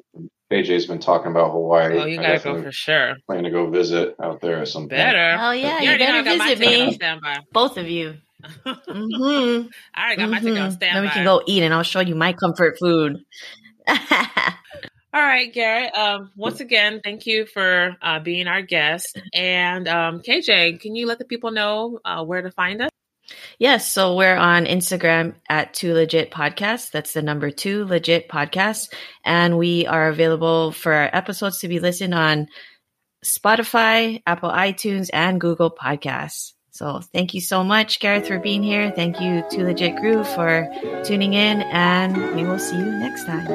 KJ's 0.53 0.87
been 0.87 1.01
talking 1.01 1.31
about 1.31 1.53
Hawaii. 1.53 1.99
Oh, 1.99 2.05
you 2.05 2.17
gotta 2.19 2.39
go 2.39 2.63
for 2.63 2.71
sure. 2.71 3.17
Plan 3.27 3.45
to 3.45 3.51
go 3.51 3.71
visit 3.71 4.15
out 4.23 4.41
there 4.41 4.59
at 4.59 4.69
some 4.69 4.87
Better. 4.87 5.37
Oh 5.41 5.53
yeah, 5.53 5.81
you, 5.81 5.91
you 5.91 5.99
better 5.99 6.23
visit 6.23 6.59
me. 6.59 6.99
Both 7.53 7.77
of 7.79 7.89
you. 7.89 8.17
mm-hmm. 8.65 9.69
I 9.95 10.05
already 10.05 10.17
got 10.17 10.31
my 10.31 10.37
mm-hmm. 10.37 10.47
ticket 10.47 10.63
on 10.63 10.71
standby. 10.73 10.95
Then 10.95 11.03
we 11.03 11.09
can 11.09 11.25
go 11.25 11.43
eat, 11.47 11.63
and 11.63 11.73
I'll 11.73 11.83
show 11.83 12.01
you 12.01 12.15
my 12.15 12.35
comfort 12.35 12.77
food. 12.79 13.17
All 13.89 15.23
right, 15.23 15.53
Garrett. 15.53 15.97
Um, 15.97 16.33
once 16.37 16.59
again, 16.59 17.01
thank 17.05 17.25
you 17.25 17.47
for 17.47 17.97
uh, 18.03 18.19
being 18.19 18.49
our 18.49 18.63
guest. 18.63 19.21
And 19.33 19.87
um, 19.87 20.21
KJ, 20.21 20.81
can 20.81 20.97
you 20.97 21.07
let 21.07 21.19
the 21.21 21.25
people 21.25 21.53
know 21.53 22.01
uh, 22.05 22.25
where 22.25 22.43
to 22.43 22.51
find 22.51 22.83
us? 22.83 22.91
Yes, 23.59 23.91
so 23.91 24.17
we're 24.17 24.37
on 24.37 24.67
Instagram 24.67 25.35
at 25.49 25.75
Two 25.75 25.95
Legit 25.95 26.31
Podcast. 26.31 26.91
That's 26.91 27.13
the 27.13 27.23
number 27.23 27.51
two 27.51 27.85
legit 27.85 28.29
podcast. 28.29 28.93
And 29.25 29.59
we 29.59 29.87
are 29.87 30.09
available 30.09 30.73
for 30.73 30.93
our 30.93 31.11
episodes 31.13 31.59
to 31.61 31.69
be 31.69 31.81
listened 31.81 32.15
on 32.15 32.49
Spotify, 33.25 34.23
Apple 34.27 34.51
iTunes, 34.51 35.09
and 35.13 35.41
Google 35.41 35.71
Podcasts. 35.71 36.53
So 36.71 37.01
thank 37.13 37.35
you 37.35 37.41
so 37.41 37.63
much, 37.63 38.01
Gareth, 38.01 38.27
for 38.27 38.41
being 38.41 38.63
here. 38.63 38.91
Thank 38.91 39.21
you 39.21 39.45
to 39.51 39.63
Legit 39.63 39.97
Crew 39.97 40.25
for 40.25 40.69
tuning 41.05 41.33
in, 41.33 41.63
and 41.63 42.35
we 42.35 42.45
will 42.45 42.59
see 42.59 42.77
you 42.77 42.85
next 42.85 43.25
time. 43.27 43.47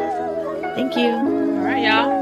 Thank 0.75 0.95
you. 0.95 1.09
All 1.09 1.65
right, 1.65 1.83
y'all. 1.83 2.18